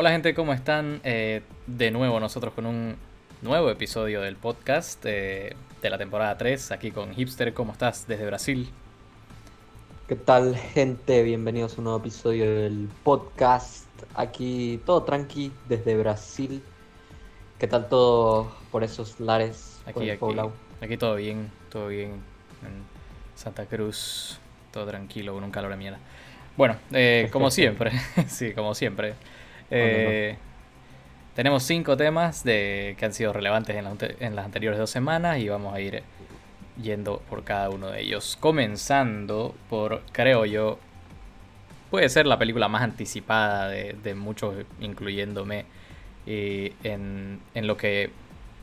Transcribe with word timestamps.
Hola 0.00 0.12
gente, 0.12 0.32
¿cómo 0.32 0.52
están? 0.52 1.00
Eh, 1.02 1.42
de 1.66 1.90
nuevo 1.90 2.20
nosotros 2.20 2.54
con 2.54 2.66
un 2.66 2.94
nuevo 3.42 3.68
episodio 3.68 4.20
del 4.20 4.36
podcast 4.36 5.04
eh, 5.04 5.56
de 5.82 5.90
la 5.90 5.98
temporada 5.98 6.38
3, 6.38 6.70
aquí 6.70 6.92
con 6.92 7.12
Hipster. 7.12 7.52
¿Cómo 7.52 7.72
estás 7.72 8.06
desde 8.06 8.24
Brasil? 8.24 8.70
¿Qué 10.06 10.14
tal 10.14 10.56
gente? 10.56 11.24
Bienvenidos 11.24 11.74
a 11.74 11.78
un 11.78 11.84
nuevo 11.86 11.98
episodio 11.98 12.44
del 12.44 12.88
podcast. 13.02 13.88
Aquí 14.14 14.80
todo 14.86 15.02
tranqui 15.02 15.50
desde 15.68 15.96
Brasil. 15.96 16.62
¿Qué 17.58 17.66
tal 17.66 17.88
todo 17.88 18.52
por 18.70 18.84
esos 18.84 19.18
lares? 19.18 19.80
Aquí, 19.84 20.08
aquí, 20.10 20.24
aquí 20.80 20.96
todo 20.96 21.16
bien, 21.16 21.50
todo 21.70 21.88
bien. 21.88 22.10
En 22.62 22.84
Santa 23.34 23.66
Cruz, 23.66 24.38
todo 24.70 24.86
tranquilo, 24.86 25.34
con 25.34 25.42
un 25.42 25.50
calor 25.50 25.72
de 25.72 25.76
mierda. 25.76 25.98
Bueno, 26.56 26.76
eh, 26.92 27.28
como 27.32 27.50
siempre, 27.50 27.90
sí, 28.28 28.52
como 28.52 28.76
siempre. 28.76 29.14
Eh, 29.70 30.36
tenemos 31.34 31.62
cinco 31.62 31.96
temas 31.96 32.42
de, 32.44 32.96
que 32.98 33.04
han 33.04 33.12
sido 33.12 33.32
relevantes 33.32 33.76
en, 33.76 34.36
las 34.36 34.44
anteriores 34.44 34.78
dos 34.78 34.90
semanas 34.90 35.38
y 35.38 35.48
vamos 35.48 35.74
a 35.74 35.80
ir 35.80 36.02
yendo 36.82 37.20
por 37.28 37.44
cada 37.44 37.70
uno 37.70 37.88
de 37.88 38.00
ellos. 38.00 38.36
Comenzando 38.40 39.54
por, 39.68 40.02
creo 40.12 40.44
yo, 40.46 40.78
puede 41.90 42.08
ser 42.08 42.26
la 42.26 42.38
película 42.38 42.68
más 42.68 42.82
anticipada 42.82 43.68
de, 43.68 44.14
muchos, 44.14 44.54
incluyéndome, 44.80 45.64
eh, 46.26 46.72
en, 46.82 47.40
lo 47.54 47.76
que 47.76 48.10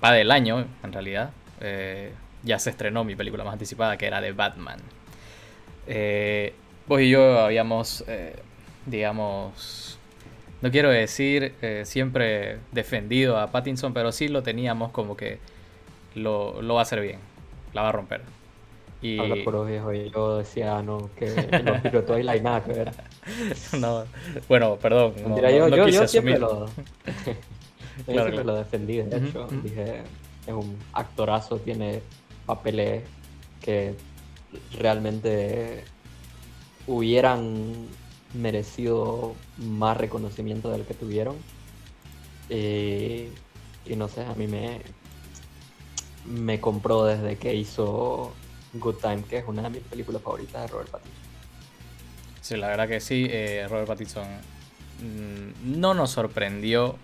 va 0.04 0.12
del 0.12 0.32
año, 0.32 0.66
en 0.84 0.94
realidad. 0.94 1.32
Eh, 1.62 2.14
ya 2.44 2.60
se 2.60 2.70
estrenó 2.70 3.04
mi 3.04 3.16
película 3.16 3.44
más 3.44 3.54
anticipada, 3.54 3.98
que 3.98 4.06
era 4.06 4.22
de 4.22 4.34
Batman. 4.34 4.80
vos 6.88 7.02
y 7.02 7.10
yo 7.10 7.40
habíamos, 7.40 8.04
digamos, 8.86 9.98
no 10.66 10.72
quiero 10.72 10.90
decir 10.90 11.54
eh, 11.62 11.84
siempre 11.86 12.58
defendido 12.72 13.38
a 13.38 13.52
Pattinson, 13.52 13.94
pero 13.94 14.12
sí 14.12 14.30
lo 14.30 14.42
teníamos 14.42 14.90
como 14.90 15.16
que 15.16 15.38
lo, 16.16 16.56
va 16.74 16.80
a 16.80 16.82
hacer 16.82 17.02
bien, 17.02 17.20
la 17.72 17.84
va 17.84 17.90
a 17.90 17.92
romper. 17.92 18.22
Y... 19.00 19.20
Habla 19.20 19.44
por 19.44 19.68
viejo, 19.68 19.94
yo 19.94 20.40
decía 20.40 20.82
no, 20.82 21.12
que 21.16 21.28
los 21.64 21.82
pilotos 21.82 22.18
hay 22.28 22.42
nada 22.42 22.64
que 22.64 22.74
ver. 22.74 22.92
no, 23.80 24.06
bueno, 24.50 24.78
perdón. 24.78 25.14
No, 25.28 25.40
yo, 25.40 25.68
yo, 25.68 25.88
yo 25.88 26.08
siempre 26.08 26.40
lo, 26.40 26.66
yo 28.08 28.24
siempre 28.24 28.44
lo 28.44 28.56
defendí, 28.56 28.98
de 28.98 29.18
hecho. 29.18 29.48
Dije, 29.62 30.02
es 30.48 30.54
un 30.54 30.80
actorazo, 30.94 31.60
tiene 31.60 32.02
papeles 32.48 33.04
que 33.62 33.94
realmente 34.80 35.84
hubieran 36.88 37.88
merecido 38.34 39.36
más 39.58 39.98
reconocimiento 39.98 40.72
del 40.72 40.86
que 40.86 40.94
tuvieron. 40.94 41.36
Eh, 42.50 43.32
y 43.86 43.96
no 43.96 44.08
sé, 44.08 44.26
a 44.26 44.34
mí 44.34 44.48
me, 44.48 44.82
me 46.26 46.60
compró 46.60 47.06
desde 47.06 47.38
que 47.38 47.56
hizo 47.56 48.34
Good 48.74 48.96
Time, 48.96 49.24
que 49.24 49.38
es 49.38 49.46
una 49.48 49.64
de 49.64 49.70
mis 49.70 49.82
películas 49.82 50.22
favoritas 50.22 50.62
de 50.62 50.68
Robert 50.68 50.90
Pattinson. 50.90 51.26
Sí, 52.42 52.58
la 52.58 52.68
verdad 52.68 52.88
que 52.88 53.00
sí, 53.00 53.28
eh, 53.30 53.66
Robert 53.70 53.88
Pattinson 53.88 54.28
mm, 55.02 55.80
no 55.80 55.94
nos 55.94 56.12
sorprendió 56.12 56.98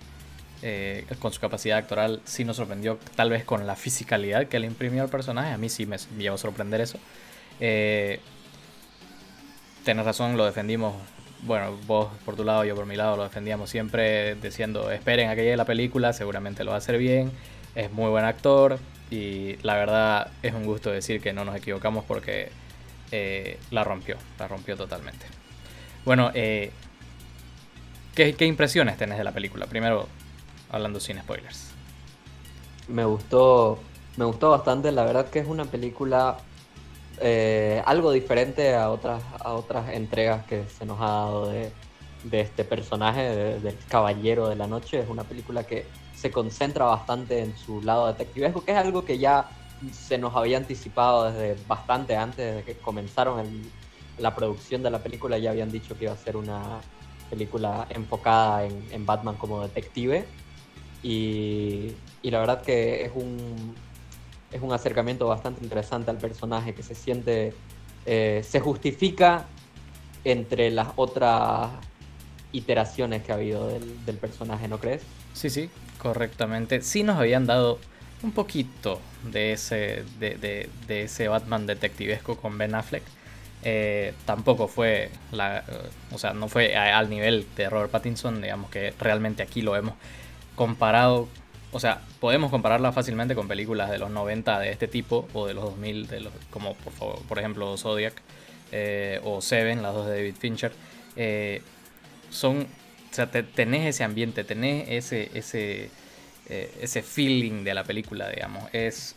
eh, 0.62 1.06
con 1.20 1.34
su 1.34 1.40
capacidad 1.40 1.80
actoral, 1.80 2.22
sí 2.26 2.46
nos 2.46 2.58
sorprendió 2.58 3.00
tal 3.16 3.32
vez 3.32 3.44
con 3.44 3.66
la 3.66 3.76
fisicalidad 3.76 4.48
que 4.48 4.60
le 4.60 4.68
imprimió 4.68 5.02
al 5.02 5.10
personaje, 5.10 5.52
a 5.52 5.58
mí 5.58 5.70
sí 5.70 5.88
me, 5.88 5.98
llevó 6.20 6.36
a 6.36 6.38
sorprender 6.38 6.82
eso. 6.82 7.00
Eh, 7.60 8.20
Tienes 9.84 10.06
razón, 10.06 10.38
lo 10.38 10.46
defendimos 10.46 10.94
bueno, 11.44 11.76
vos 11.88 12.10
por 12.24 12.36
tu 12.36 12.44
lado, 12.44 12.64
yo 12.66 12.76
por 12.76 12.86
mi 12.86 12.96
lado 12.96 13.18
lo 13.18 13.24
defendíamos 13.24 13.70
siempre 13.70 14.36
diciendo, 14.36 14.92
esperen 14.92 15.30
a 15.30 15.36
que 15.36 15.44
llegue 15.44 15.58
la 15.58 15.66
película, 15.66 16.14
seguramente 16.14 16.64
lo 16.64 16.72
va 16.72 16.76
a 16.76 16.78
hacer 16.78 16.98
bien, 16.98 17.32
es 17.74 17.92
muy 17.92 18.10
buen 18.10 18.26
actor 18.26 18.78
y 19.10 19.56
la 19.64 19.76
verdad 19.76 20.32
es 20.44 20.54
un 20.54 20.66
gusto 20.66 20.92
decir 20.92 21.20
que 21.20 21.34
no 21.34 21.44
nos 21.44 21.56
equivocamos 21.56 22.06
porque 22.06 22.52
eh, 23.12 23.60
la 23.72 23.84
rompió, 23.84 24.18
la 24.38 24.48
rompió 24.48 24.78
totalmente. 24.78 25.26
Bueno, 26.06 26.32
eh, 26.34 26.72
¿qué, 28.14 28.34
¿qué 28.36 28.46
impresiones 28.46 28.98
tenés 28.98 29.18
de 29.18 29.24
la 29.24 29.32
película? 29.32 29.66
Primero, 29.66 30.08
hablando 30.70 31.00
sin 31.00 31.20
spoilers. 31.20 31.72
Me 32.88 33.06
gustó, 33.06 33.80
me 34.16 34.26
gustó 34.26 34.52
bastante, 34.52 34.92
la 34.92 35.06
verdad 35.06 35.30
que 35.30 35.40
es 35.40 35.48
una 35.48 35.66
película 35.66 36.38
eh, 37.24 37.84
algo 37.86 38.12
diferente 38.12 38.74
a 38.74 38.90
otras, 38.90 39.22
entregas 39.94 40.46
que 40.46 40.66
se 40.68 40.86
nos 40.86 41.00
ha 41.00 41.06
dado 41.06 41.50
de, 41.50 41.72
este 42.32 42.64
personaje, 42.64 43.22
del 43.60 43.78
Caballero 43.88 44.50
de 44.50 44.56
la 44.56 44.68
Noche. 44.68 45.00
Es 45.00 45.10
una 45.10 45.24
película 45.24 45.64
que 45.64 45.86
se 46.16 46.32
concentra 46.32 46.86
bastante 46.86 47.40
en 47.42 47.56
su 47.56 47.82
lado 47.82 48.08
detectivesco, 48.08 48.66
que 48.66 48.72
es 48.72 48.78
algo 48.78 49.06
que 49.06 49.20
ya 49.20 49.50
se 49.92 50.18
nos 50.18 50.36
había 50.36 50.58
anticipado 50.58 51.32
desde 51.32 51.62
bastante 51.68 52.16
antes, 52.16 52.56
de 52.56 52.64
que 52.64 52.76
comenzaron 52.78 53.46
la 54.18 54.36
producción 54.36 54.82
de 54.84 54.90
la 54.90 55.00
película, 55.00 55.38
ya 55.38 55.52
habían 55.52 55.72
dicho 55.72 55.98
que 55.98 56.06
iba 56.06 56.14
a 56.14 56.18
ser 56.18 56.38
una 56.38 56.82
película 57.30 57.88
enfocada 57.90 58.66
en, 58.66 59.06
Batman 59.06 59.36
como 59.36 59.62
detective. 59.62 60.26
y 61.04 61.96
la 62.24 62.40
verdad 62.40 62.62
que 62.62 63.06
es 63.06 63.12
un, 63.16 63.76
es 64.52 64.62
un 64.62 64.74
acercamiento 64.74 65.28
bastante 65.28 65.64
interesante 65.64 66.12
al 66.12 66.18
personaje 66.18 66.74
que 66.74 66.84
se 66.84 66.96
siente, 66.96 67.54
eh, 68.06 68.44
se 68.48 68.60
justifica 68.60 69.46
entre 70.24 70.72
las 70.72 70.90
otras 70.96 71.70
iteraciones 72.52 73.24
que 73.24 73.32
ha 73.32 73.36
habido 73.36 73.68
del, 73.68 74.18
personaje, 74.18 74.68
¿no 74.68 74.78
crees? 74.78 75.02
Sí, 75.34 75.50
sí, 75.50 75.70
correctamente. 75.98 76.82
Sí 76.82 77.04
nos 77.04 77.18
habían 77.18 77.46
dado 77.46 77.80
un 78.24 78.34
poquito 78.34 79.00
de 79.32 79.54
ese, 79.54 80.04
de, 80.20 80.70
ese 80.88 81.28
Batman 81.28 81.66
detectivesco 81.66 82.36
con 82.36 82.58
Ben 82.58 82.76
Affleck. 82.76 83.04
Eh, 83.64 84.14
tampoco 84.26 84.68
fue 84.68 85.12
la, 85.32 85.64
o 86.12 86.18
sea, 86.18 86.34
no 86.34 86.50
fue 86.50 86.76
al 86.76 87.10
nivel 87.10 87.46
de 87.56 87.70
Robert 87.70 87.92
Pattinson, 87.92 88.42
digamos 88.42 88.70
que 88.72 88.94
realmente 89.00 89.44
aquí 89.44 89.62
lo 89.62 89.76
hemos 89.76 89.94
comparado 90.56 91.28
o 91.72 91.80
sea, 91.80 92.02
podemos 92.20 92.52
compararla 92.52 92.92
fácilmente 92.92 93.34
con 93.34 93.48
películas 93.48 93.90
de 93.90 93.98
los 93.98 94.12
90 94.12 94.60
de 94.60 94.72
este 94.72 94.88
tipo 94.88 95.28
o 95.34 95.48
de 95.48 95.54
los 95.54 95.64
2000, 95.66 96.08
de 96.08 96.20
los, 96.22 96.34
como 96.50 96.76
por, 96.76 97.40
ejemplo 97.40 97.78
Zodiac 97.78 98.22
eh, 98.72 99.22
o 99.24 99.42
Seven, 99.42 99.82
las 99.82 99.94
dos 99.94 100.08
de 100.08 100.16
David 100.16 100.36
Fincher. 100.38 100.74
Eh, 101.16 101.62
son, 102.30 102.62
o 102.62 103.14
sea, 103.14 103.30
tenés 103.32 103.88
ese 103.88 104.04
ambiente, 104.04 104.44
tenés 104.44 104.90
ese, 104.90 105.32
ese, 105.34 105.90
eh, 106.50 106.74
ese 106.82 107.02
feeling 107.02 107.64
de 107.64 107.74
la 107.74 107.84
película, 107.86 108.30
digamos. 108.30 108.64
Es, 108.74 109.16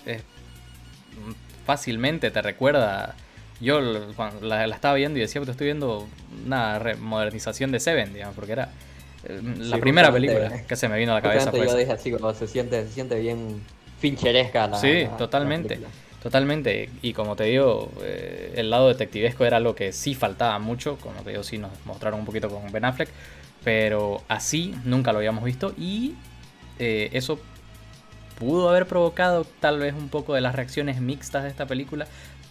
fácilmente 1.66 2.30
te 2.30 2.42
recuerda. 2.42 3.16
Yo 3.60 3.80
la, 3.80 4.66
la, 4.66 4.74
estaba 4.74 4.94
viendo 4.94 5.18
y 5.18 5.22
decía, 5.22 5.40
te 5.42 5.50
estoy 5.50 5.66
viendo 5.66 6.08
una 6.44 6.80
modernización 7.00 7.72
de 7.72 7.80
Seven, 7.80 8.12
digamos, 8.12 8.34
porque 8.36 8.52
era 8.52 8.70
la 9.58 9.78
primera 9.78 10.12
película 10.12 10.62
que 10.66 10.76
se 10.76 10.88
me 10.88 10.98
vino 10.98 11.12
a 11.12 11.16
la 11.16 11.22
cabeza 11.22 11.50
fue 11.50 11.66
yo 11.66 11.76
dije 11.76 11.92
así, 11.92 12.10
como 12.12 12.32
se 12.34 12.46
siente, 12.46 12.84
se 12.86 12.92
siente 12.92 13.18
bien 13.18 13.60
fincheresca 13.98 14.66
la 14.66 14.78
Sí, 14.78 15.06
totalmente. 15.16 15.80
totalmente. 16.22 16.90
Y 17.02 17.12
como 17.12 17.36
te 17.36 17.44
digo, 17.44 17.90
eh, 18.02 18.52
el 18.56 18.70
lado 18.70 18.88
detectivesco 18.88 19.44
era 19.44 19.56
algo 19.56 19.74
que 19.74 19.92
sí 19.92 20.14
faltaba 20.14 20.58
mucho. 20.58 20.96
Como 20.98 21.22
te 21.22 21.30
digo, 21.30 21.42
sí 21.42 21.58
nos 21.58 21.70
mostraron 21.86 22.20
un 22.20 22.26
poquito 22.26 22.48
con 22.48 22.70
Ben 22.70 22.84
Affleck. 22.84 23.08
Pero 23.62 24.22
así 24.28 24.74
nunca 24.84 25.12
lo 25.12 25.18
habíamos 25.18 25.42
visto. 25.44 25.72
Y 25.78 26.14
eh, 26.78 27.08
eso 27.12 27.38
pudo 28.38 28.68
haber 28.68 28.86
provocado 28.86 29.46
tal 29.60 29.78
vez 29.78 29.94
un 29.94 30.08
poco 30.08 30.34
de 30.34 30.40
las 30.40 30.54
reacciones 30.54 31.00
mixtas 31.00 31.44
de 31.44 31.48
esta 31.48 31.66
película 31.66 32.06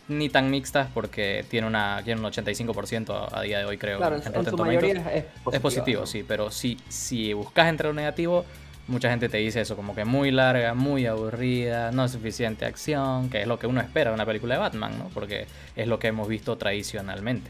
ni 0.08 0.30
tan 0.30 0.50
mixtas 0.50 0.88
porque 0.94 1.46
tiene 1.50 1.67
una 1.67 2.02
tiene 2.03 2.20
un 2.20 2.28
85% 2.28 3.29
a, 3.32 3.41
día 3.41 3.59
de 3.59 3.66
hoy 3.66 3.78
creo 3.78 3.97
claro, 3.97 4.17
en, 4.17 4.46
su 4.46 4.58
mayoría 4.58 5.26
es 5.52 5.59
positivo, 5.59 6.05
sí 6.05 6.26
pero 6.28 6.52
si 6.52 6.78
si 6.90 7.34
buscas 7.34 7.70
entre 7.70 7.88
lo 7.88 7.94
negativo 7.94 8.46
mucha 8.88 9.09
gente 9.09 9.29
te 9.29 9.38
dice 9.38 9.61
eso 9.61 9.78
como 9.78 9.96
que 9.96 10.03
muy 10.03 10.32
larga 10.32 10.73
muy 10.73 11.05
aburrida 11.05 11.91
no 11.91 12.08
suficiente 12.09 12.66
acción 12.66 13.29
que 13.29 13.41
es 13.41 13.47
lo 13.47 13.58
que 13.59 13.67
uno 13.67 13.79
espera 13.79 14.11
de 14.11 14.16
una 14.16 14.26
película 14.26 14.55
de 14.55 14.59
Batman 14.59 15.00
no 15.00 15.09
porque 15.14 15.47
es 15.76 15.88
lo 15.88 16.00
que 16.00 16.08
hemos 16.08 16.28
visto 16.28 16.58
tradicionalmente. 16.58 17.50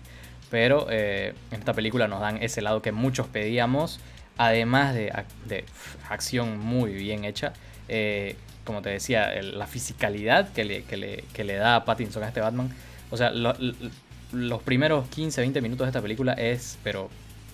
Pero 0.51 0.85
eh, 0.91 1.33
en 1.49 1.59
esta 1.59 1.73
película 1.73 2.07
nos 2.07 2.19
dan 2.19 2.37
ese 2.43 2.61
lado 2.61 2.83
que 2.83 2.91
muchos 2.91 3.25
pedíamos 3.25 3.99
además 4.37 4.93
de, 4.93 5.11
de 5.47 5.65
acción 6.07 6.59
muy 6.59 6.93
bien 6.93 7.25
hecha 7.25 7.53
eh, 7.87 8.35
como 8.63 8.81
te 8.81 8.89
decía, 8.89 9.31
la 9.41 9.67
fisicalidad 9.67 10.51
que 10.51 10.63
le, 10.63 10.83
que, 10.83 10.97
le, 10.97 11.23
que 11.33 11.43
le, 11.43 11.55
da 11.55 11.75
a 11.75 11.85
Pattinson 11.85 12.23
a 12.23 12.27
este 12.27 12.41
Batman. 12.41 12.69
O 13.11 13.17
sea, 13.17 13.31
los 13.31 14.61
primeros 14.63 15.07
15, 15.09 15.41
20 15.41 15.61
minutos 15.61 15.85
de 15.85 15.89
esta 15.89 16.01
película 16.01 16.33
es, 16.33 16.77
pero 16.83 17.09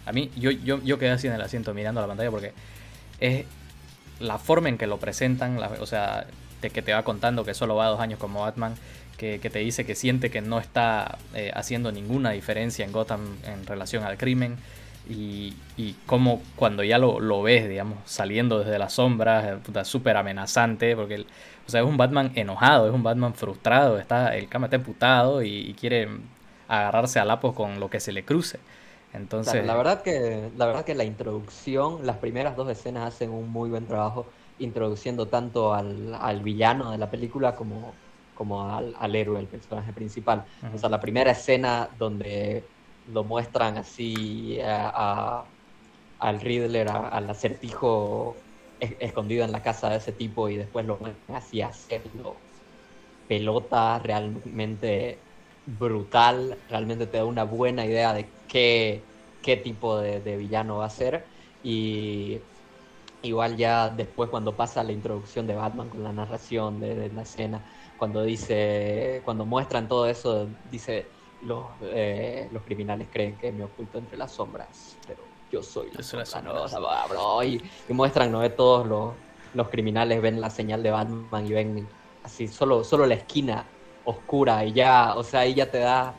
a 0.05 0.11
mí, 0.11 0.31
yo, 0.37 0.51
yo, 0.51 0.81
yo 0.83 0.97
quedé 0.97 1.11
así 1.11 1.27
en 1.27 1.33
el 1.33 1.41
asiento 1.41 1.73
mirando 1.73 2.01
la 2.01 2.07
pantalla 2.07 2.31
porque 2.31 2.53
es 3.19 3.45
la 4.19 4.37
forma 4.37 4.69
en 4.69 4.77
que 4.77 4.87
lo 4.87 4.97
presentan, 4.97 5.57
o 5.57 5.85
sea, 5.85 6.25
de 6.61 6.69
que 6.69 6.81
te 6.81 6.93
va 6.93 7.03
contando 7.03 7.45
que 7.45 7.53
solo 7.53 7.75
va 7.75 7.87
dos 7.87 7.99
años 7.99 8.19
como 8.19 8.41
Batman, 8.41 8.75
que, 9.17 9.39
que 9.39 9.49
te 9.49 9.59
dice 9.59 9.85
que 9.85 9.95
siente 9.95 10.29
que 10.29 10.41
no 10.41 10.59
está 10.59 11.17
eh, 11.33 11.51
haciendo 11.53 11.91
ninguna 11.91 12.31
diferencia 12.31 12.85
en 12.85 12.91
Gotham 12.91 13.37
en 13.45 13.65
relación 13.65 14.03
al 14.03 14.17
crimen 14.17 14.57
y, 15.09 15.55
y 15.75 15.95
cómo 16.05 16.41
cuando 16.55 16.83
ya 16.83 16.99
lo, 16.99 17.19
lo, 17.19 17.41
ves, 17.41 17.67
digamos, 17.67 17.97
saliendo 18.05 18.59
desde 18.59 18.77
las 18.77 18.93
sombras, 18.93 19.59
súper 19.83 20.15
amenazante, 20.15 20.95
porque 20.95 21.25
o 21.69 21.71
sea, 21.71 21.81
es 21.81 21.87
un 21.87 21.97
Batman 21.97 22.31
enojado, 22.35 22.87
es 22.87 22.93
un 22.93 23.03
Batman 23.03 23.33
frustrado, 23.33 23.99
está, 23.99 24.35
el 24.35 24.47
cama 24.47 24.67
está 24.67 24.75
emputado 24.75 25.43
y, 25.43 25.75
quiere 25.79 26.07
agarrarse 26.67 27.19
a 27.19 27.25
lapos 27.25 27.53
con 27.55 27.79
lo 27.79 27.89
que 27.89 27.99
se 27.99 28.11
le 28.11 28.23
cruce. 28.23 28.59
Entonces... 29.13 29.65
la, 29.65 29.75
verdad 29.75 30.03
que, 30.03 30.49
la 30.55 30.67
verdad 30.67 30.85
que 30.85 30.93
la 30.93 31.03
introducción, 31.03 32.05
las 32.05 32.17
primeras 32.17 32.55
dos 32.55 32.69
escenas 32.69 33.07
hacen 33.07 33.31
un 33.31 33.51
muy 33.51 33.69
buen 33.69 33.87
trabajo 33.87 34.27
introduciendo 34.59 35.27
tanto 35.27 35.73
al, 35.73 36.15
al 36.19 36.41
villano 36.41 36.91
de 36.91 36.99
la 36.99 37.09
película 37.09 37.55
como, 37.55 37.93
como 38.35 38.71
al, 38.71 38.95
al, 38.99 39.15
héroe, 39.15 39.39
el 39.39 39.47
personaje 39.47 39.93
principal. 39.93 40.45
O 40.73 40.77
sea, 40.77 40.89
la 40.89 40.99
primera 40.99 41.31
escena 41.31 41.89
donde 41.97 42.63
lo 43.09 43.23
muestran 43.25 43.77
así 43.77 44.59
a, 44.63 45.51
al 46.19 46.41
Riddler, 46.41 46.89
al 46.89 47.29
acertijo 47.29 48.47
escondido 48.79 49.45
en 49.45 49.51
la 49.51 49.61
casa 49.63 49.89
de 49.89 49.97
ese 49.97 50.13
tipo 50.13 50.49
y 50.49 50.57
después 50.57 50.85
lo 50.85 50.97
muestran 50.99 51.37
así 51.37 51.61
hacerlo 51.61 52.45
pelota 53.27 53.99
realmente 53.99 55.25
brutal, 55.65 56.63
realmente 56.67 57.07
te 57.07 57.17
da 57.17 57.25
una 57.25 57.43
buena 57.43 57.85
idea 57.85 58.13
de 58.13 58.35
qué, 58.47 59.09
qué 59.41 59.57
tipo 59.57 59.99
de, 59.99 60.37
villano 60.37 60.77
va 60.77 60.85
a 60.85 60.89
ser. 60.89 61.29
Y 61.61 62.41
igual 63.21 63.57
ya 63.57 63.89
después 63.89 64.29
cuando 64.29 64.55
pasa 64.57 64.83
la 64.83 64.93
introducción 64.93 65.45
de 65.47 65.55
Batman 65.55 65.89
con 65.89 66.03
la 66.03 66.13
narración 66.13 66.79
de 66.79 67.09
la 67.11 67.21
escena, 67.23 67.65
cuando 67.97 68.23
dice, 68.23 69.21
cuando 69.25 69.45
muestran 69.45 69.87
todo 69.87 70.07
eso, 70.07 70.57
dice 70.63 71.18
los, 71.43 71.65
eh, 71.81 72.49
los 72.51 72.63
criminales 72.63 73.07
creen 73.11 73.35
que 73.37 73.51
me 73.51 73.63
oculto 73.63 73.97
entre 73.97 74.17
las 74.17 74.31
sombras, 74.31 74.97
pero 75.07 75.19
yo 75.51 75.63
soy 75.63 75.89
la 75.91 76.25
sombra, 76.25 77.05
bro, 77.09 77.43
y, 77.43 77.61
muestran, 77.89 78.31
¿no? 78.31 78.49
Todos 78.51 78.87
los, 78.87 79.13
los, 79.53 79.69
criminales 79.69 80.21
ven 80.21 80.39
la 80.39 80.49
señal 80.49 80.83
de 80.83 80.91
Batman 80.91 81.45
y 81.45 81.51
ven 81.51 81.87
así, 82.23 82.47
solo, 82.47 82.83
solo 82.83 83.05
la 83.05 83.15
esquina 83.15 83.65
oscura 84.05 84.63
y 84.65 84.73
ya, 84.73 85.15
o 85.15 85.23
sea, 85.23 85.41
ahí 85.41 85.53
ya 85.53 85.69
te 85.69 85.79
da 85.79 86.13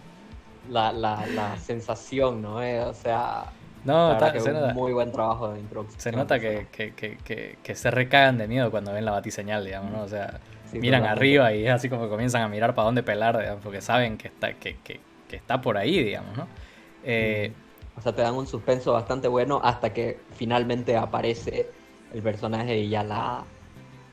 la, 0.69 0.93
la, 0.93 1.26
la 1.26 1.56
sensación, 1.58 2.43
¿no? 2.43 2.62
Eh, 2.62 2.81
o 2.81 2.94
sea... 2.94 3.44
No, 3.82 4.19
que 4.31 4.43
un 4.43 4.75
muy 4.75 4.93
buen 4.93 5.11
trabajo 5.11 5.55
de 5.55 5.61
introducción. 5.61 5.99
Se 5.99 6.12
nota 6.12 6.38
que, 6.38 6.67
que, 6.70 6.93
que, 6.93 7.56
que, 7.62 7.75
se 7.75 7.90
recagan 7.90 8.37
de 8.37 8.46
miedo 8.46 8.70
cuando 8.70 8.93
ven 8.93 9.06
la 9.06 9.12
batiseñal, 9.12 9.64
digamos, 9.64 9.90
¿no? 9.90 10.02
O 10.02 10.08
sea, 10.08 10.38
miran 10.72 11.05
arriba 11.05 11.55
y 11.55 11.67
es 11.67 11.72
así 11.72 11.88
como 11.88 12.08
comienzan 12.11 12.43
a 12.43 12.49
mirar 12.49 12.75
para 12.75 12.87
dónde 12.87 13.02
pelar, 13.02 13.38
digamos, 13.38 13.62
porque 13.62 13.81
saben 13.81 14.19
que 14.19 14.28
está, 14.28 14.52
que, 14.52 14.76
que, 14.84 15.00
que 15.31 15.37
está 15.37 15.61
por 15.61 15.79
ahí, 15.79 16.03
digamos, 16.03 16.37
¿no? 16.37 16.49
Eh, 17.05 17.53
o 17.97 18.03
sea, 18.03 18.15
te 18.15 18.23
dan 18.23 18.35
un 18.35 18.47
suspenso 18.47 18.93
bastante 18.93 19.29
bueno 19.29 19.61
hasta 19.62 19.93
que 19.93 20.19
finalmente 20.35 20.97
aparece 20.97 21.71
el 22.12 22.23
personaje 22.23 22.79
y 22.79 22.88
ya 22.88 23.05
la, 23.05 23.44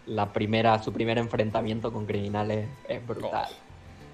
la 0.06 0.32
primera, 0.32 0.82
su 0.82 0.94
primer 0.94 1.18
enfrentamiento 1.18 1.92
con 1.92 2.06
criminales 2.06 2.68
es 2.88 3.06
brutal. 3.06 3.48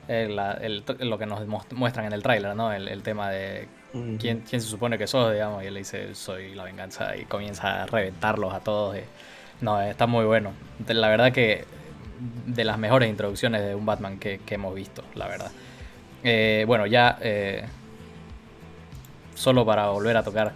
lo 0.07 1.17
que 1.17 1.25
nos 1.25 1.45
muestran 1.71 2.05
en 2.05 2.13
el 2.13 2.23
tráiler, 2.23 2.55
¿no? 2.55 2.71
El, 2.71 3.03
tema 3.03 3.29
de 3.29 3.67
quién, 3.91 4.41
quién 4.41 4.61
se 4.61 4.61
supone 4.61 4.97
que 4.97 5.07
sos, 5.07 5.33
digamos, 5.33 5.63
y 5.63 5.67
él 5.67 5.73
le 5.73 5.81
dice, 5.81 6.15
soy 6.15 6.55
la 6.55 6.63
venganza, 6.63 7.17
y 7.17 7.25
comienza 7.25 7.83
a 7.83 7.85
reventarlos 7.85 8.53
a 8.53 8.61
todos. 8.61 8.97
No, 9.59 9.81
está 9.81 10.07
muy 10.07 10.25
bueno. 10.25 10.53
La 10.87 11.09
verdad 11.09 11.31
que 11.33 11.65
de 12.45 12.63
las 12.63 12.77
mejores 12.77 13.09
introducciones 13.09 13.61
de 13.65 13.75
un 13.75 13.85
Batman 13.85 14.19
que 14.19 14.39
hemos 14.49 14.73
visto, 14.73 15.03
la 15.15 15.27
verdad. 15.27 15.51
Eh, 16.23 16.63
bueno, 16.67 16.85
ya 16.85 17.17
eh, 17.21 17.65
solo 19.35 19.65
para 19.65 19.89
volver 19.89 20.15
a 20.15 20.23
tocar 20.23 20.53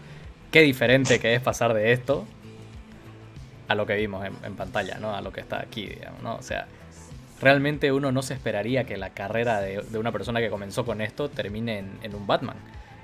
qué 0.49 0.61
diferente 0.61 1.19
que 1.19 1.35
es 1.35 1.41
pasar 1.41 1.73
de 1.73 1.91
esto 1.91 2.25
a 3.67 3.75
lo 3.75 3.85
que 3.85 3.95
vimos 3.95 4.25
en, 4.25 4.55
pantalla, 4.55 4.97
¿no? 4.97 5.13
A 5.13 5.21
lo 5.21 5.33
que 5.33 5.41
está 5.41 5.59
aquí, 5.59 5.87
digamos, 5.87 6.23
¿no? 6.23 6.35
O 6.35 6.41
sea, 6.41 6.67
realmente 7.41 7.91
uno 7.91 8.13
no 8.13 8.21
se 8.21 8.33
esperaría 8.33 8.85
que 8.85 8.95
la 8.95 9.09
carrera 9.09 9.59
de, 9.59 9.83
una 9.97 10.13
persona 10.13 10.39
que 10.39 10.49
comenzó 10.49 10.85
con 10.85 11.01
esto 11.01 11.27
termine 11.29 11.83
en, 12.01 12.15
un 12.15 12.25
Batman. 12.25 12.55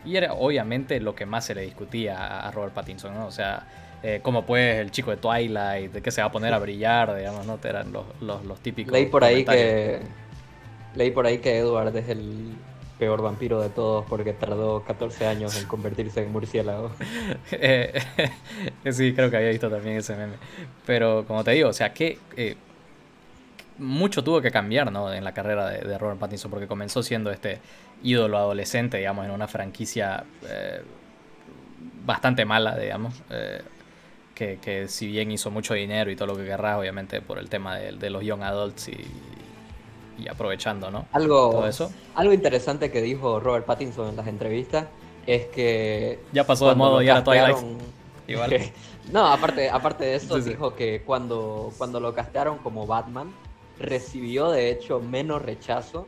Y 0.06 0.16
era 0.16 0.34
obviamente 0.34 1.02
lo 1.02 1.16
que 1.16 1.26
más 1.26 1.46
se 1.46 1.56
le 1.56 1.62
discutía 1.64 2.48
a, 2.48 2.52
Robert 2.52 2.74
Pattinson, 2.74 3.14
¿no? 3.14 3.28
O 3.28 3.32
sea, 3.32 3.68
eh, 4.04 4.22
cómo 4.24 4.46
pues 4.46 4.80
el 4.80 4.92
chico 4.92 5.12
de 5.12 5.18
Twilight, 5.18 5.92
de 5.92 6.02
qué 6.02 6.12
se 6.12 6.22
va 6.22 6.28
a 6.28 6.32
poner 6.32 6.54
a 6.54 6.60
brillar, 6.60 7.14
digamos, 7.14 7.46
¿no? 7.46 7.60
Eran 7.62 7.92
los, 7.92 8.06
los, 8.22 8.46
los 8.46 8.60
típicos. 8.62 8.94
Leí 8.94 9.08
por 9.08 9.26
ahí 9.26 9.44
que 9.44 10.00
Leí 10.96 11.12
por 11.12 11.26
ahí 11.26 11.40
que 11.40 11.58
Edward 11.58 11.96
es 11.98 12.10
el 12.10 12.56
peor 13.00 13.22
vampiro 13.22 13.62
de 13.62 13.70
todos 13.70 14.06
porque 14.08 14.34
tardó 14.34 14.84
14 14.84 15.26
años 15.26 15.60
en 15.60 15.68
convertirse 15.68 16.24
en 16.24 16.32
murciélago. 16.32 16.92
Eh, 17.52 18.02
sí, 18.92 19.14
creo 19.14 19.30
que 19.30 19.38
había 19.38 19.50
visto 19.50 19.70
también 19.70 19.98
ese 19.98 20.16
meme. 20.16 20.36
Pero 20.86 21.26
como 21.28 21.44
te 21.44 21.52
digo, 21.52 21.70
o 21.70 21.74
sea, 21.74 21.94
que 21.94 22.20
eh, 22.38 22.56
mucho 23.78 24.24
tuvo 24.24 24.42
que 24.42 24.52
cambiar 24.52 24.92
¿no? 24.92 25.12
en 25.14 25.24
la 25.24 25.34
carrera 25.34 25.70
de, 25.70 25.98
Robert 25.98 26.20
Pattinson 26.20 26.50
porque 26.50 26.68
comenzó 26.68 27.04
siendo 27.04 27.32
este 27.32 27.60
ídolo 28.04 28.38
adolescente, 28.38 28.98
digamos, 28.98 29.26
en 29.26 29.32
una 29.32 29.48
franquicia 29.48 30.24
eh, 30.48 30.82
bastante 32.06 32.46
mala, 32.46 32.78
digamos. 32.78 33.16
que, 34.36 34.88
si 34.88 35.08
bien 35.08 35.32
hizo 35.32 35.52
mucho 35.52 35.74
dinero 35.74 36.12
y 36.12 36.16
todo 36.16 36.28
lo 36.28 36.38
que 36.38 36.46
querrás, 36.46 36.78
obviamente 36.78 37.22
por 37.22 37.38
el 37.38 37.50
tema 37.50 37.78
de 37.78 38.10
los 38.10 38.24
young 38.24 38.44
adults 38.44 38.90
y, 38.90 39.06
y 40.18 40.28
aprovechando, 40.28 40.92
¿no? 40.92 41.06
Algo, 41.12 41.66
eso. 41.66 41.92
algo 42.16 42.34
interesante 42.34 42.92
que 42.92 43.02
dijo 43.02 43.40
Robert 43.40 43.66
Pattinson 43.66 44.10
en 44.10 44.16
las 44.16 44.28
entrevistas 44.28 44.88
es 45.26 45.46
que... 45.48 46.20
Ya 46.32 46.46
pasó 46.46 46.70
de 46.70 46.76
modo 46.76 47.02
ya 47.02 47.24
Twilight. 47.24 47.58
Igual. 48.28 48.72
no, 49.12 49.28
aparte, 49.28 49.70
aparte 49.70 50.06
de 50.06 50.16
eso, 50.16 50.40
dijo 50.40 50.76
que 50.76 51.02
cuando, 51.04 51.72
cuando 51.78 52.00
lo 52.00 52.14
castearon 52.14 52.58
como 52.60 52.86
Batman, 52.88 53.34
recibió 53.80 54.50
de 54.52 54.70
hecho 54.70 55.00
menos 55.00 55.42
rechazo 55.42 56.08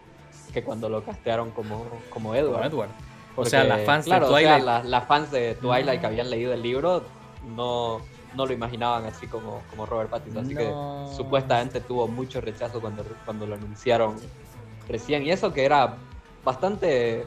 que 0.53 0.63
cuando 0.63 0.87
lo 0.87 1.03
castearon 1.03 1.51
como, 1.51 1.85
como 2.09 2.35
Edward. 2.35 2.67
Edward. 2.67 2.89
o 3.35 3.45
sea, 3.45 3.63
las 3.63 3.81
fans 3.81 4.05
de 4.05 4.19
Twilight. 4.19 4.63
las, 4.63 5.05
fans 5.05 5.31
de 5.31 5.55
Twilight 5.55 5.99
que 5.99 6.07
habían 6.07 6.29
leído 6.29 6.53
el 6.53 6.61
libro 6.61 7.03
no, 7.55 8.01
no 8.35 8.45
lo 8.45 8.53
imaginaban 8.53 9.05
así 9.05 9.27
como, 9.27 9.61
como 9.69 9.85
Robert 9.85 10.09
Pattinson. 10.09 10.45
Así 10.45 10.55
que 10.55 10.71
supuestamente 11.15 11.81
tuvo 11.81 12.07
mucho 12.07 12.41
rechazo 12.41 12.81
cuando, 12.81 13.03
cuando 13.25 13.45
lo 13.45 13.55
anunciaron 13.55 14.15
recién. 14.87 15.23
Y 15.23 15.31
eso 15.31 15.53
que 15.53 15.65
era 15.65 15.95
bastante 16.43 17.25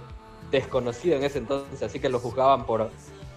desconocido 0.50 1.16
en 1.16 1.24
ese 1.24 1.38
entonces, 1.38 1.82
así 1.82 2.00
que 2.00 2.08
lo 2.08 2.20
juzgaban 2.20 2.64
por 2.64 2.90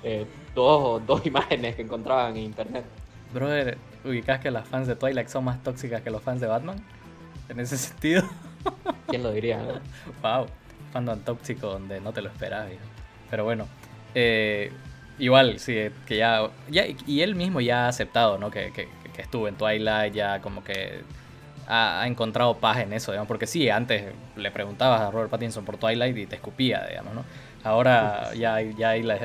eh, 0.04 0.26
dos, 0.56 1.06
dos 1.06 1.26
imágenes 1.26 1.76
que 1.76 1.82
encontraban 1.82 2.38
en 2.38 2.44
internet. 2.44 2.86
Brother, 3.34 3.78
¿ubicás 4.04 4.40
que 4.40 4.52
las 4.52 4.68
fans 4.68 4.88
de 4.88 4.96
Twilight 4.96 5.28
son 5.28 5.46
más 5.46 5.62
tóxicas 5.64 6.02
que 6.02 6.10
los 6.10 6.22
fans 6.22 6.42
de 6.42 6.48
Batman? 6.48 6.84
En 7.50 7.60
ese 7.60 7.78
sentido. 7.78 8.24
¿Quién 9.08 9.24
lo 9.24 9.32
diría? 9.32 9.58
No? 9.58 9.74
Wow, 10.22 10.48
fandom 10.92 11.20
tóxico 11.20 11.68
donde 11.68 12.00
no 12.02 12.12
te 12.14 12.22
lo 12.22 12.30
esperabas. 12.30 12.72
Pero 13.30 13.44
bueno, 13.44 13.68
eh, 14.14 14.72
Igual, 15.22 15.60
sí, 15.60 15.90
que 16.08 16.18
ya, 16.18 16.50
ya. 16.68 16.84
Y 17.06 17.22
él 17.22 17.36
mismo 17.36 17.62
ya 17.62 17.86
ha 17.86 17.90
aceptado, 17.90 18.40
¿no? 18.40 18.50
Que, 18.50 18.74
que, 18.74 18.88
estuvo 19.22 19.48
en 19.48 19.54
Twilight, 19.54 20.16
ya 20.16 20.42
como 20.42 20.64
que 20.64 21.02
ha, 21.68 22.08
encontrado 22.08 22.58
paz 22.58 22.80
en 22.80 22.92
eso, 22.92 23.12
digamos. 23.12 23.28
Porque 23.28 23.46
sí, 23.46 23.70
antes 23.70 24.14
le 24.36 24.50
preguntabas 24.50 25.00
a 25.02 25.12
Robert 25.12 25.30
Pattinson 25.30 25.64
por 25.64 25.78
Twilight 25.78 26.18
y 26.18 26.26
te 26.26 26.38
escupía, 26.38 26.88
digamos, 26.90 27.14
¿no? 27.14 27.24
Ahora 27.64 28.34
ya 28.34 28.56
hay, 28.56 28.74
ya 28.74 28.90
hay 28.90 29.04
las, 29.04 29.22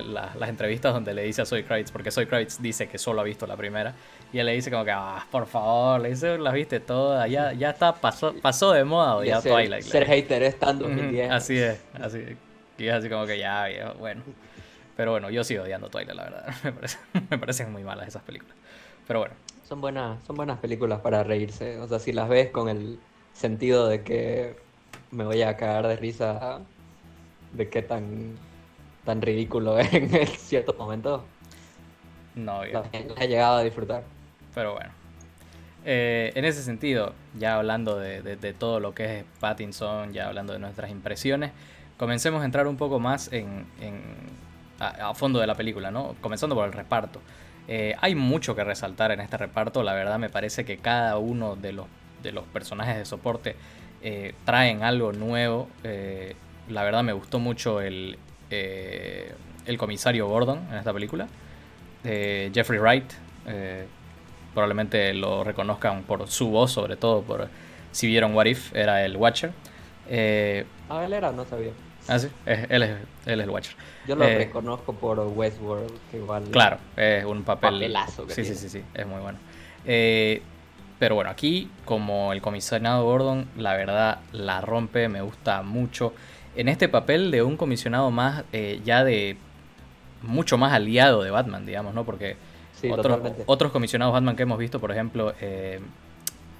entrevistas 0.46 0.92
donde 0.92 1.14
le 1.14 1.22
dice 1.22 1.40
a 1.40 1.46
Zoe 1.46 1.64
Kravitz, 1.64 1.90
porque 1.90 2.10
Zoe 2.10 2.28
Kravitz 2.28 2.60
dice 2.60 2.88
que 2.88 2.98
solo 2.98 3.22
ha 3.22 3.24
visto 3.24 3.46
la 3.46 3.56
primera, 3.56 3.94
y 4.34 4.38
él 4.38 4.44
le 4.44 4.52
dice 4.52 4.70
como 4.70 4.84
que, 4.84 4.90
ah, 4.90 5.24
por 5.30 5.46
favor, 5.46 6.02
le 6.02 6.10
dice, 6.10 6.36
las 6.36 6.52
viste 6.52 6.78
todas, 6.78 7.30
ya, 7.30 7.54
ya 7.54 7.70
está, 7.70 7.94
pasó, 7.94 8.34
pasó 8.42 8.72
de 8.72 8.84
moda 8.84 9.24
ya 9.24 9.40
Twilight. 9.40 9.82
Ser 9.82 10.04
hater 10.04 10.42
es 10.42 10.58
tan 10.58 10.78
2010. 10.78 11.30
así 11.30 11.56
es, 11.56 11.80
así 11.98 12.36
Y 12.76 12.86
es 12.86 12.92
así 12.92 13.08
como 13.08 13.24
que 13.24 13.38
ya, 13.38 13.94
bueno. 13.98 14.22
Pero 14.96 15.10
bueno, 15.10 15.30
yo 15.30 15.44
sigo 15.44 15.62
odiando 15.62 15.90
Twilight, 15.90 16.16
la 16.16 16.24
verdad. 16.24 16.54
Me, 17.30 17.38
parecen 17.38 17.70
muy 17.70 17.84
malas 17.84 18.08
esas 18.08 18.22
películas. 18.22 18.56
Pero 19.06 19.20
bueno. 19.20 19.34
Son 19.68 19.80
buenas, 19.80 20.24
son 20.26 20.36
buenas 20.36 20.58
películas 20.58 21.00
para 21.00 21.24
reírse. 21.24 21.78
O 21.80 21.88
sea, 21.88 21.98
si 21.98 22.12
las 22.12 22.28
ves 22.28 22.50
con 22.50 22.68
el 22.68 22.98
sentido 23.32 23.88
de 23.88 24.02
que 24.02 24.56
me 25.10 25.24
voy 25.24 25.42
a 25.42 25.56
cagar 25.56 25.88
de 25.88 25.96
risa 25.96 26.60
de 27.52 27.68
qué 27.68 27.82
tan, 27.82 28.36
tan 29.04 29.20
ridículo 29.22 29.78
es 29.78 29.92
en 29.92 30.26
ciertos 30.28 30.78
momentos. 30.78 31.22
No, 32.36 32.64
yo. 32.64 32.84
he 32.92 33.28
llegado 33.28 33.56
a 33.56 33.62
disfrutar. 33.62 34.04
Pero 34.54 34.74
bueno. 34.74 34.90
Eh, 35.84 36.32
en 36.34 36.44
ese 36.44 36.62
sentido, 36.62 37.14
ya 37.38 37.56
hablando 37.56 37.98
de, 37.98 38.22
de, 38.22 38.52
todo 38.52 38.80
lo 38.80 38.94
que 38.94 39.20
es 39.20 39.24
Pattinson, 39.40 40.12
ya 40.12 40.26
hablando 40.26 40.52
de 40.52 40.58
nuestras 40.58 40.90
impresiones, 40.90 41.52
comencemos 41.96 42.42
a 42.42 42.44
entrar 42.44 42.66
un 42.66 42.76
poco 42.76 42.98
más 42.98 43.32
en, 43.32 43.66
en 43.80 44.02
a, 44.78 45.14
fondo 45.14 45.40
de 45.40 45.46
la 45.46 45.54
película, 45.54 45.90
¿no? 45.90 46.14
Comenzando 46.20 46.54
por 46.54 46.66
el 46.66 46.72
reparto. 46.72 47.20
Eh, 47.68 47.94
hay 48.00 48.14
mucho 48.14 48.54
que 48.54 48.62
resaltar 48.62 49.10
en 49.10 49.20
este 49.20 49.36
reparto, 49.36 49.82
la 49.82 49.94
verdad 49.94 50.18
me 50.18 50.30
parece 50.30 50.64
que 50.64 50.78
cada 50.78 51.18
uno 51.18 51.56
de 51.56 51.72
los, 51.72 51.86
de 52.22 52.32
los 52.32 52.44
personajes 52.44 52.96
de 52.96 53.04
soporte 53.04 53.56
eh, 54.02 54.34
traen 54.44 54.82
algo 54.82 55.12
nuevo. 55.12 55.68
Eh, 55.82 56.36
la 56.68 56.84
verdad 56.84 57.02
me 57.02 57.12
gustó 57.12 57.38
mucho 57.38 57.80
el, 57.80 58.18
el 58.50 59.78
comisario 59.78 60.28
Gordon 60.28 60.66
en 60.70 60.76
esta 60.78 60.92
película. 60.92 61.28
Jeffrey 62.04 62.78
Wright, 62.78 63.12
probablemente 64.54 65.12
lo 65.12 65.42
reconozcan 65.42 66.04
por 66.04 66.28
su 66.28 66.50
voz, 66.50 66.70
sobre 66.70 66.94
todo 66.94 67.22
por 67.22 67.48
si 67.90 68.06
vieron 68.06 68.32
What 68.32 68.46
If, 68.46 68.76
era 68.76 69.04
el 69.04 69.16
Watcher. 69.16 69.50
ah, 70.08 71.04
él 71.04 71.12
era, 71.12 71.32
no 71.32 71.44
sabía. 71.46 71.72
Ah, 72.08 72.18
sí, 72.18 72.28
él, 72.46 72.82
es, 72.82 72.90
él 73.26 73.40
es 73.40 73.44
el 73.44 73.50
Watcher. 73.50 73.74
Yo 74.06 74.16
lo 74.16 74.24
reconozco 74.24 74.92
por 74.92 75.18
Westworld, 75.18 75.92
que 76.10 76.18
igual. 76.18 76.44
Claro, 76.50 76.78
es 76.96 77.24
un 77.24 77.42
papel. 77.42 77.74
Papelazo 77.74 78.26
sí, 78.28 78.44
sí, 78.44 78.54
sí, 78.54 78.68
sí, 78.68 78.82
es 78.94 79.06
muy 79.06 79.20
bueno. 79.20 79.38
pero 79.84 81.14
bueno, 81.14 81.30
aquí, 81.30 81.70
como 81.84 82.32
el 82.32 82.40
comisionado 82.40 83.04
Gordon, 83.04 83.48
la 83.56 83.74
verdad 83.74 84.20
la 84.32 84.60
rompe, 84.60 85.08
me 85.08 85.20
gusta 85.20 85.62
mucho 85.62 86.12
en 86.56 86.68
este 86.68 86.88
papel 86.88 87.30
de 87.30 87.42
un 87.42 87.56
comisionado 87.56 88.10
más 88.10 88.44
eh, 88.52 88.80
ya 88.84 89.04
de 89.04 89.36
mucho 90.22 90.58
más 90.58 90.72
aliado 90.72 91.22
de 91.22 91.30
Batman, 91.30 91.66
digamos, 91.66 91.94
¿no? 91.94 92.04
Porque 92.04 92.36
otros, 93.46 93.72
comisionados 93.72 94.12
Batman 94.12 94.36
que 94.36 94.42
hemos 94.42 94.58
visto, 94.58 94.80
por 94.80 94.90
ejemplo, 94.90 95.34
eh, 95.40 95.80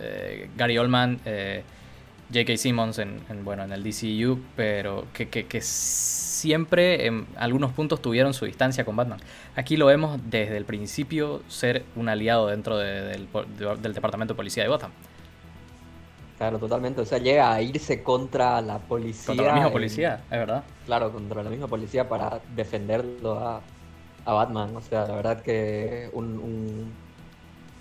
eh, 0.01 0.51
Gary 0.57 0.79
Oldman, 0.79 1.21
J.K. 2.33 2.57
Simmons 2.57 2.99
en, 2.99 3.21
bueno, 3.45 3.65
en 3.65 3.73
el 3.73 3.85
DCU, 3.85 4.41
pero 4.57 5.07
que, 5.13 5.29
que, 5.29 5.61
siempre 5.61 7.07
en 7.07 7.27
algunos 7.37 7.73
puntos 7.73 8.03
tuvieron 8.03 8.35
su 8.35 8.45
distancia 8.45 8.85
con 8.85 8.97
Batman. 8.97 9.21
Aquí 9.55 9.77
lo 9.77 9.87
vemos 9.87 10.21
desde 10.25 10.57
el 10.57 10.65
principio 10.65 11.43
ser 11.49 11.85
un 11.95 12.09
aliado 12.09 12.49
dentro 12.49 12.79
del, 12.79 13.29
del 13.81 13.95
Departamento 13.95 14.35
de 14.35 14.37
Policía 14.37 14.65
de 14.65 14.69
Gotham. 14.69 14.91
Claro, 16.37 16.59
totalmente. 16.59 17.01
O 17.01 17.05
sea, 17.05 17.19
llega 17.19 17.53
a 17.53 17.63
irse 17.63 18.03
contra 18.03 18.61
la 18.61 18.79
policía. 18.79 19.27
Contra 19.27 19.47
la 19.47 19.55
misma 19.55 19.73
policía, 19.73 20.25
es 20.31 20.39
verdad. 20.39 20.65
Claro, 20.85 21.13
contra 21.13 21.43
la 21.43 21.51
misma 21.51 21.67
policía 21.67 22.09
para 22.09 22.41
defenderlo 22.55 23.39
a, 23.39 23.63
Batman. 24.27 24.77
O 24.77 24.83
sea, 24.83 25.07
la 25.07 25.15
verdad 25.15 25.41
que 25.41 26.11
un, 26.13 26.93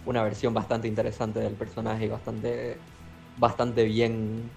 una 0.06 0.24
versión 0.24 0.54
bastante 0.54 0.88
interesante 0.88 1.40
del 1.40 1.54
personaje 1.54 2.06
y 2.06 2.08
bastante, 2.08 2.78
bastante 3.38 3.84
bien, 3.84 4.50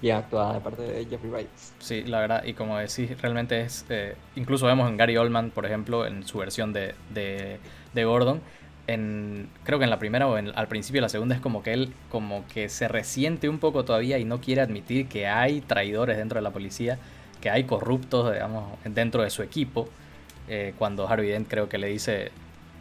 bien 0.00 0.16
actuada 0.16 0.54
de 0.54 0.60
parte 0.60 0.82
de 0.82 1.04
Jeffrey 1.06 1.30
Wright. 1.30 1.48
Sí, 1.78 2.02
la 2.04 2.20
verdad, 2.20 2.44
y 2.44 2.54
como 2.54 2.78
decís, 2.78 3.20
realmente 3.20 3.60
es. 3.62 3.84
Eh, 3.88 4.16
incluso 4.36 4.66
vemos 4.66 4.88
en 4.88 4.96
Gary 4.96 5.16
Oldman, 5.16 5.50
por 5.50 5.66
ejemplo, 5.66 6.06
en 6.06 6.26
su 6.26 6.38
versión 6.38 6.72
de, 6.72 6.94
de, 7.12 7.58
de 7.92 8.04
Gordon 8.04 8.40
en, 8.86 9.48
creo 9.64 9.78
que 9.78 9.84
en 9.84 9.90
la 9.90 9.98
primera 9.98 10.26
o 10.26 10.36
al 10.36 10.68
principio 10.68 10.98
de 10.98 11.02
la 11.02 11.08
segunda 11.08 11.34
es 11.34 11.40
como 11.40 11.62
que 11.62 11.72
él 11.72 11.92
como 12.10 12.44
que 12.52 12.68
se 12.68 12.88
resiente 12.88 13.48
un 13.48 13.58
poco 13.58 13.84
todavía 13.84 14.18
y 14.18 14.24
no 14.24 14.40
quiere 14.40 14.60
admitir 14.60 15.08
que 15.08 15.26
hay 15.26 15.60
traidores 15.60 16.16
dentro 16.18 16.38
de 16.38 16.42
la 16.42 16.50
policía, 16.50 16.98
que 17.40 17.50
hay 17.50 17.64
corruptos, 17.64 18.32
digamos, 18.32 18.78
dentro 18.84 19.22
de 19.22 19.30
su 19.30 19.42
equipo. 19.42 19.88
Eh, 20.48 20.74
cuando 20.78 21.08
Harvey 21.08 21.30
Dent 21.30 21.48
creo 21.48 21.68
que 21.68 21.78
le 21.78 21.88
dice 21.88 22.30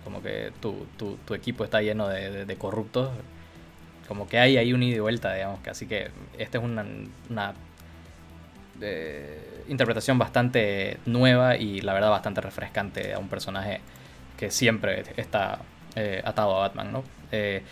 como 0.04 0.22
que 0.22 0.52
tu, 0.60 0.86
tu, 0.98 1.34
equipo 1.34 1.64
está 1.64 1.82
lleno 1.82 2.10
de, 2.10 2.56
corruptos, 2.58 3.10
como 4.08 4.28
que 4.28 4.40
hay 4.40 4.58
ahí 4.58 4.74
un 4.74 4.84
ida 4.84 4.98
y 4.98 5.00
vuelta, 5.00 5.34
digamos, 5.34 5.60
que 5.62 5.70
así 5.70 5.88
que 5.88 6.12
esta 6.38 6.58
es 6.58 6.64
una, 6.64 6.86
una 7.30 7.54
eh, 8.82 9.64
interpretación 9.68 10.18
bastante 10.18 10.98
nueva 11.06 11.58
y 11.58 11.82
la 11.82 11.94
verdad 11.94 12.10
bastante 12.10 12.42
refrescante 12.42 13.14
a 13.14 13.20
un 13.20 13.30
personaje 13.30 13.82
que 14.38 14.52
siempre 14.52 15.04
está 15.18 15.60
eh, 15.96 16.22
atado 16.26 16.56
a 16.58 16.60
Batman, 16.60 16.92
¿no? 16.92 17.04
Eh, 17.32 17.64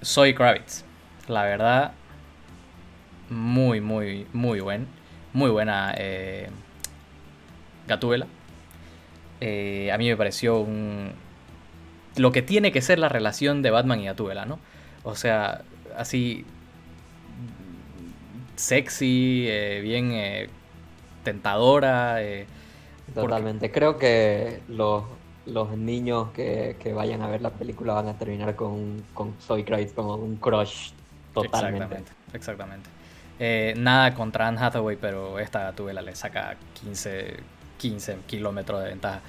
soy 0.00 0.34
Kravitz, 0.34 0.84
la 1.28 1.44
verdad, 1.44 1.92
muy, 3.30 3.80
muy, 3.80 4.26
muy 4.32 4.60
buen, 4.60 4.86
muy 5.32 5.50
buena 5.50 5.94
eh, 5.96 6.48
Gatúbela. 7.86 8.26
Eh, 9.40 9.90
a 9.92 9.98
mí 9.98 10.08
me 10.08 10.16
pareció 10.16 10.58
un, 10.58 11.12
lo 12.16 12.32
que 12.32 12.42
tiene 12.42 12.72
que 12.72 12.80
ser 12.80 12.98
la 12.98 13.08
relación 13.08 13.62
de 13.62 13.70
Batman 13.70 14.00
y 14.00 14.06
Gatúbela, 14.06 14.46
¿no? 14.46 14.58
O 15.06 15.14
sea, 15.14 15.62
así 15.96 16.44
sexy, 18.56 19.48
bien 19.82 20.12
tentadora. 21.22 22.18
Totalmente. 23.14 23.70
Creo 23.70 23.98
que 23.98 24.60
los, 24.68 25.04
los 25.46 25.76
niños 25.76 26.30
que, 26.32 26.92
vayan 26.94 27.22
a 27.22 27.28
ver 27.28 27.40
la 27.40 27.50
película 27.50 27.94
van 27.94 28.08
a 28.08 28.18
terminar 28.18 28.56
con, 28.56 29.02
con 29.14 29.34
Zoe 29.40 29.64
Kravitz 29.64 29.92
como 29.92 30.16
un 30.16 30.36
crush 30.36 30.90
totalmente. 31.32 31.84
Exactamente, 31.84 32.12
exactamente. 32.34 32.90
Eh, 33.38 33.74
nada 33.76 34.14
contra 34.14 34.48
Anne 34.48 34.58
Hathaway, 34.60 34.96
pero 34.96 35.38
esta 35.38 35.72
tuvela 35.72 36.02
le 36.02 36.14
saca 36.14 36.56
15, 36.82 37.36
15 37.78 38.16
kilómetros 38.26 38.82
de 38.82 38.88
ventaja. 38.88 39.20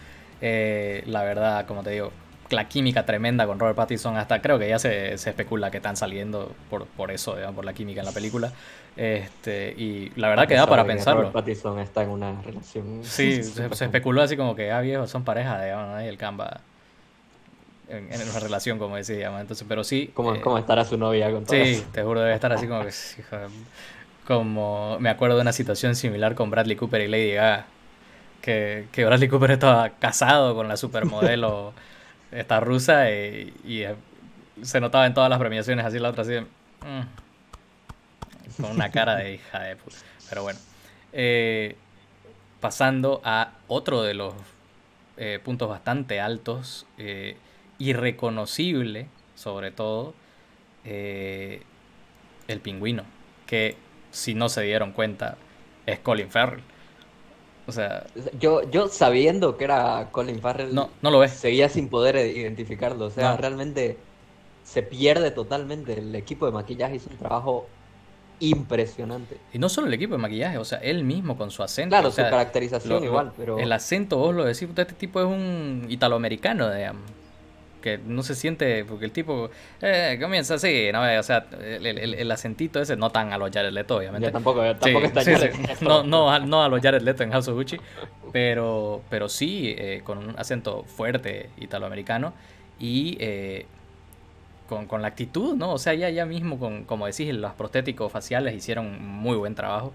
Eh, 0.42 1.04
la 1.08 1.24
verdad, 1.24 1.66
como 1.66 1.84
te 1.84 1.92
digo, 1.92 2.12
la 2.50 2.68
química 2.68 3.06
tremenda 3.06 3.46
con 3.46 3.60
Robert 3.60 3.76
Pattinson, 3.76 4.18
hasta 4.18 4.42
creo 4.42 4.60
que 4.60 4.70
ya 4.70 4.80
se, 4.80 5.14
especula 5.14 5.72
que 5.72 5.78
están 5.78 5.96
saliendo 5.98 6.52
por, 6.70 6.86
por 6.86 7.12
eso, 7.12 7.36
digamos, 7.36 7.56
por 7.56 7.66
la 7.66 7.74
química 7.74 8.02
en 8.02 8.06
la 8.06 8.12
película. 8.12 8.52
Este, 8.96 9.76
y 9.78 10.12
la 10.16 10.30
verdad 10.30 10.48
que 10.48 10.56
da 10.56 10.66
para 10.66 10.86
pensarlo. 10.86 11.22
Robert 11.22 11.34
Pattinson 11.34 11.80
está 11.80 12.04
en 12.04 12.10
una 12.10 12.42
relación. 12.42 13.02
Sí, 13.04 13.44
se, 13.44 13.66
especuló 13.66 14.22
así 14.22 14.36
como 14.36 14.56
que, 14.56 14.72
ah, 14.72 14.82
viejo, 14.82 15.08
son 15.08 15.24
pareja, 15.24 15.64
digamos, 15.64 16.02
y 16.04 16.08
el 16.08 16.18
Canva 16.18 16.62
en, 17.90 18.30
una 18.30 18.40
relación, 18.40 18.80
como 18.80 18.96
decía, 18.96 19.28
entonces, 19.40 19.66
pero 19.68 19.84
sí. 19.84 20.12
¿Cómo, 20.14 20.36
eh, 20.36 20.42
¿Cómo, 20.42 20.58
estará 20.58 20.84
su 20.86 20.98
novia 20.98 21.32
con 21.32 21.46
todo 21.46 21.56
Sí, 21.56 21.84
te 21.92 22.04
juro, 22.04 22.22
debe 22.22 22.34
estar 22.34 22.52
así 22.52 22.68
como 22.68 22.84
que, 22.84 22.92
como, 24.28 24.98
me 25.00 25.10
acuerdo 25.10 25.36
de 25.36 25.42
una 25.42 25.54
situación 25.54 25.96
similar 25.96 26.36
con 26.36 26.50
Bradley 26.50 26.76
Cooper 26.76 27.02
y 27.02 27.08
Lady 27.08 27.34
Gaga, 27.34 27.66
que, 28.42 28.88
que 28.92 29.06
Bradley 29.06 29.30
Cooper 29.30 29.52
estaba 29.52 29.90
casado 29.92 30.56
con 30.56 30.68
la 30.68 30.78
supermodelo 30.78 31.74
esta 32.32 32.60
rusa 32.60 33.10
y, 33.12 33.54
eh, 33.66 33.96
se 34.62 34.80
notaba 34.80 35.06
en 35.06 35.14
todas 35.14 35.30
las 35.30 35.40
premiaciones 35.40 35.86
así 35.86 36.00
la 36.00 36.10
otra 36.10 36.24
así 36.24 36.40
mm", 36.82 37.02
con 38.62 38.72
una 38.72 38.90
cara 38.90 39.16
de 39.16 39.36
hija 39.36 39.60
de 39.60 39.76
puta. 39.76 39.98
Pero 40.30 40.44
bueno. 40.44 40.60
Eh, 41.14 41.76
pasando 42.60 43.22
a 43.24 43.54
otro 43.68 44.02
de 44.02 44.14
los 44.14 44.34
eh, 45.18 45.40
puntos 45.44 45.70
bastante 45.70 46.20
altos, 46.20 46.86
irreconocible 47.78 49.08
sobre 49.36 49.72
todo, 49.72 50.16
el 50.84 51.62
pingüino, 52.62 53.04
que 53.46 53.78
si 54.12 54.34
no 54.34 54.50
se 54.50 54.64
dieron 54.64 54.92
cuenta 54.92 55.38
es 55.86 56.00
Colin 56.00 56.30
Farrell. 56.30 56.64
O 57.68 57.72
sea. 57.72 58.06
Yo, 58.40 58.70
yo 58.70 58.88
sabiendo 58.88 59.58
que 59.58 59.66
era 59.66 60.10
Colin 60.12 60.40
Farrell. 60.40 60.74
No, 60.74 60.90
no 61.02 61.12
lo 61.12 61.20
ves. 61.20 61.34
Seguía 61.34 61.70
sin 61.70 61.90
poder 61.90 62.16
identificarlo. 62.16 63.06
O 63.06 63.10
sea, 63.10 63.38
realmente 63.38 63.98
se 64.64 64.84
pierde 64.84 65.32
totalmente. 65.32 66.00
El 66.00 66.16
equipo 66.16 66.46
de 66.46 66.52
maquillaje 66.52 66.96
hizo 66.96 67.10
un 67.10 67.18
trabajo 67.18 67.68
impresionante. 68.40 69.38
Y 69.52 69.60
no 69.60 69.68
solo 69.68 69.88
el 69.88 69.94
equipo 69.94 70.14
de 70.14 70.20
maquillaje, 70.20 70.58
o 70.58 70.66
sea, 70.66 70.80
él 70.80 71.04
mismo 71.04 71.38
con 71.38 71.52
su 71.52 71.64
acento. 71.64 71.90
Claro, 71.90 72.12
su 72.12 72.18
caracterización 72.18 73.04
igual, 73.04 73.34
pero. 73.36 73.60
El 73.60 73.72
acento, 73.72 74.18
vos 74.18 74.34
lo 74.34 74.46
decís, 74.46 74.68
este 74.76 74.86
tipo 74.86 75.20
es 75.20 75.26
un 75.26 75.86
italoamericano, 75.90 76.74
digamos 76.74 77.18
que 77.82 77.98
no 77.98 78.24
se 78.24 78.36
siente, 78.36 78.86
porque 78.86 79.06
el 79.06 79.12
tipo 79.12 79.50
eh, 79.82 80.18
comienza 80.22 80.56
así, 80.56 80.90
¿no? 80.92 81.02
O 81.02 81.24
sea, 81.24 81.48
el, 81.62 82.32
acentito 82.32 82.82
ese, 82.82 82.96
no 82.96 83.10
tan 83.10 83.34
a 83.34 83.38
los 83.38 83.52
Jared 83.52 83.72
Leto, 83.72 83.98
obviamente. 83.98 84.32
tampoco, 84.32 84.62
tampoco 84.76 85.06
está 85.06 85.22
No, 85.82 86.04
no, 86.04 86.40
no 86.40 86.64
a 86.64 86.70
los 86.70 86.82
Jared 86.82 87.02
Leto 87.02 87.24
en 87.24 87.32
House 87.32 87.48
of 87.48 87.56
Gucci, 87.56 87.78
pero, 88.32 89.02
pero 89.10 89.30
sí 89.30 89.76
eh, 89.78 90.02
con 90.04 90.18
un 90.18 90.36
acento 90.38 90.84
fuerte 90.84 91.50
italoamericano 91.58 92.34
y 92.80 93.18
eh, 93.20 93.66
con, 94.68 94.86
con, 94.86 95.02
la 95.02 95.08
actitud, 95.10 95.56
¿no? 95.56 95.74
O 95.74 95.78
sea, 95.78 95.94
ya, 95.94 96.10
ya 96.10 96.26
mismo, 96.26 96.60
con, 96.60 96.84
como 96.84 97.06
decís, 97.06 97.34
los 97.34 97.54
prostéticos 97.54 98.12
faciales 98.12 98.54
hicieron 98.54 99.06
muy 99.06 99.38
buen 99.38 99.56
trabajo. 99.56 99.94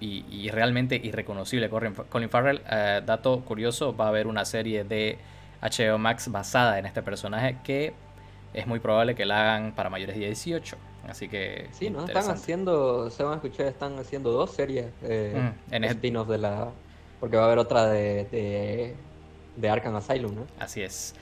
y, 0.00 0.24
y, 0.30 0.50
realmente 0.50 1.00
irreconocible 1.02 1.70
Colin 1.70 2.30
Farrell. 2.30 2.60
dato 3.06 3.40
curioso, 3.40 3.96
va 3.96 4.06
a 4.06 4.08
haber 4.08 4.26
una 4.26 4.44
serie 4.44 4.84
de 4.84 5.18
HBO 5.64 5.98
Max 5.98 6.30
basada 6.30 6.78
en 6.78 6.86
este 6.86 7.02
personaje 7.02 7.58
que 7.64 7.94
es 8.52 8.66
muy 8.66 8.78
probable 8.78 9.14
que 9.14 9.24
la 9.24 9.40
hagan 9.40 9.72
para 9.72 9.90
mayores 9.90 10.16
de 10.16 10.26
18. 10.26 10.76
Así 11.08 11.28
que. 11.28 11.68
Sí, 11.72 11.90
¿no? 11.90 12.04
Están 12.06 12.30
haciendo, 12.30 13.10
se 13.10 13.22
van 13.22 13.34
a 13.34 13.36
escuchar, 13.36 13.66
están 13.66 13.98
haciendo 13.98 14.30
dos 14.30 14.52
series 14.52 14.86
eh, 15.02 15.52
mm, 15.70 15.74
en 15.74 16.28
de 16.28 16.38
la. 16.38 16.70
Porque 17.20 17.36
va 17.36 17.42
a 17.42 17.46
haber 17.46 17.58
otra 17.58 17.86
de, 17.86 18.24
de, 18.30 18.94
de, 19.56 19.68
Arkham 19.68 19.96
Asylum, 19.96 20.34
¿no? 20.34 20.46
Así 20.58 20.82
es. 20.82 21.14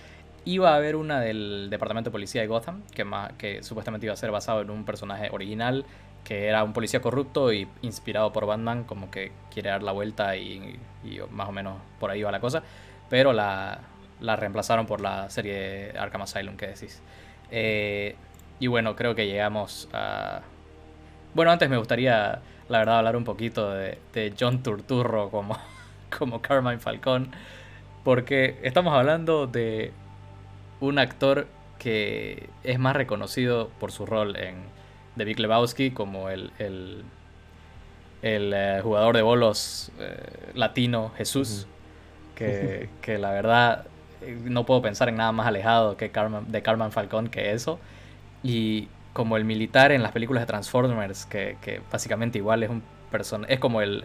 Iba 0.44 0.72
a 0.72 0.76
haber 0.76 0.96
una 0.96 1.20
del 1.20 1.68
Departamento 1.70 2.10
de 2.10 2.12
Policía 2.12 2.42
de 2.42 2.48
Gotham, 2.48 2.82
que, 2.92 3.06
que 3.38 3.62
supuestamente 3.62 4.06
iba 4.06 4.12
a 4.12 4.16
ser 4.16 4.32
basado 4.32 4.60
en 4.62 4.70
un 4.70 4.84
personaje 4.84 5.30
original, 5.30 5.84
que 6.24 6.46
era 6.46 6.64
un 6.64 6.72
policía 6.72 7.00
corrupto 7.00 7.52
y 7.52 7.68
inspirado 7.82 8.32
por 8.32 8.46
Batman, 8.46 8.84
como 8.84 9.10
que 9.10 9.30
quiere 9.52 9.70
dar 9.70 9.82
la 9.84 9.92
vuelta 9.92 10.36
y, 10.36 10.78
y 11.04 11.20
más 11.30 11.48
o 11.48 11.52
menos 11.52 11.76
por 12.00 12.10
ahí 12.10 12.22
va 12.22 12.32
la 12.32 12.40
cosa. 12.40 12.62
Pero 13.08 13.32
la, 13.32 13.80
la 14.22 14.36
reemplazaron 14.36 14.86
por 14.86 15.00
la 15.00 15.28
serie 15.28 15.92
Arkham 15.98 16.22
Asylum 16.22 16.56
que 16.56 16.68
decís. 16.68 17.02
Eh, 17.50 18.16
y 18.60 18.68
bueno, 18.68 18.96
creo 18.96 19.14
que 19.14 19.26
llegamos 19.26 19.88
a... 19.92 20.42
Bueno, 21.34 21.50
antes 21.50 21.68
me 21.68 21.76
gustaría, 21.76 22.40
la 22.68 22.78
verdad, 22.78 22.98
hablar 22.98 23.16
un 23.16 23.24
poquito 23.24 23.70
de, 23.70 24.34
John 24.38 24.62
Turturro 24.62 25.30
como, 25.30 25.58
como 26.18 26.40
Carmine 26.40 26.78
Falcón, 26.78 27.32
porque 28.04 28.58
estamos 28.62 28.94
hablando 28.94 29.46
de 29.46 29.92
un 30.80 30.98
actor 30.98 31.46
que 31.78 32.48
es 32.62 32.78
más 32.78 32.94
reconocido 32.94 33.70
por 33.80 33.90
su 33.90 34.06
rol 34.06 34.36
en 34.36 34.56
The 35.16 35.24
Big 35.24 35.40
Lebowski 35.40 35.90
como 35.90 36.28
el, 36.30 36.52
el, 36.58 37.04
eh, 38.22 38.80
jugador 38.82 39.16
de 39.16 39.22
bolos 39.22 39.90
eh, 39.98 40.52
latino 40.54 41.12
Jesús, 41.16 41.66
que, 42.36 42.88
que, 43.00 43.18
la 43.18 43.32
verdad 43.32 43.86
no 44.44 44.64
puedo 44.66 44.82
pensar 44.82 45.08
en 45.08 45.16
nada 45.16 45.32
más 45.32 45.46
alejado 45.46 45.96
que 45.96 46.10
de 46.48 46.62
Carmen 46.62 46.92
Falcón 46.92 47.28
que 47.28 47.52
eso. 47.52 47.78
Y 48.42 48.88
como 49.12 49.36
el 49.36 49.44
militar 49.44 49.92
en 49.92 50.02
las 50.02 50.12
películas 50.12 50.42
de 50.42 50.46
Transformers, 50.46 51.26
que, 51.26 51.56
que 51.60 51.80
básicamente 51.90 52.38
igual 52.38 52.62
es 52.62 52.70
un 52.70 52.82
person 53.10 53.44
es 53.48 53.60
como 53.60 53.82
el, 53.82 54.04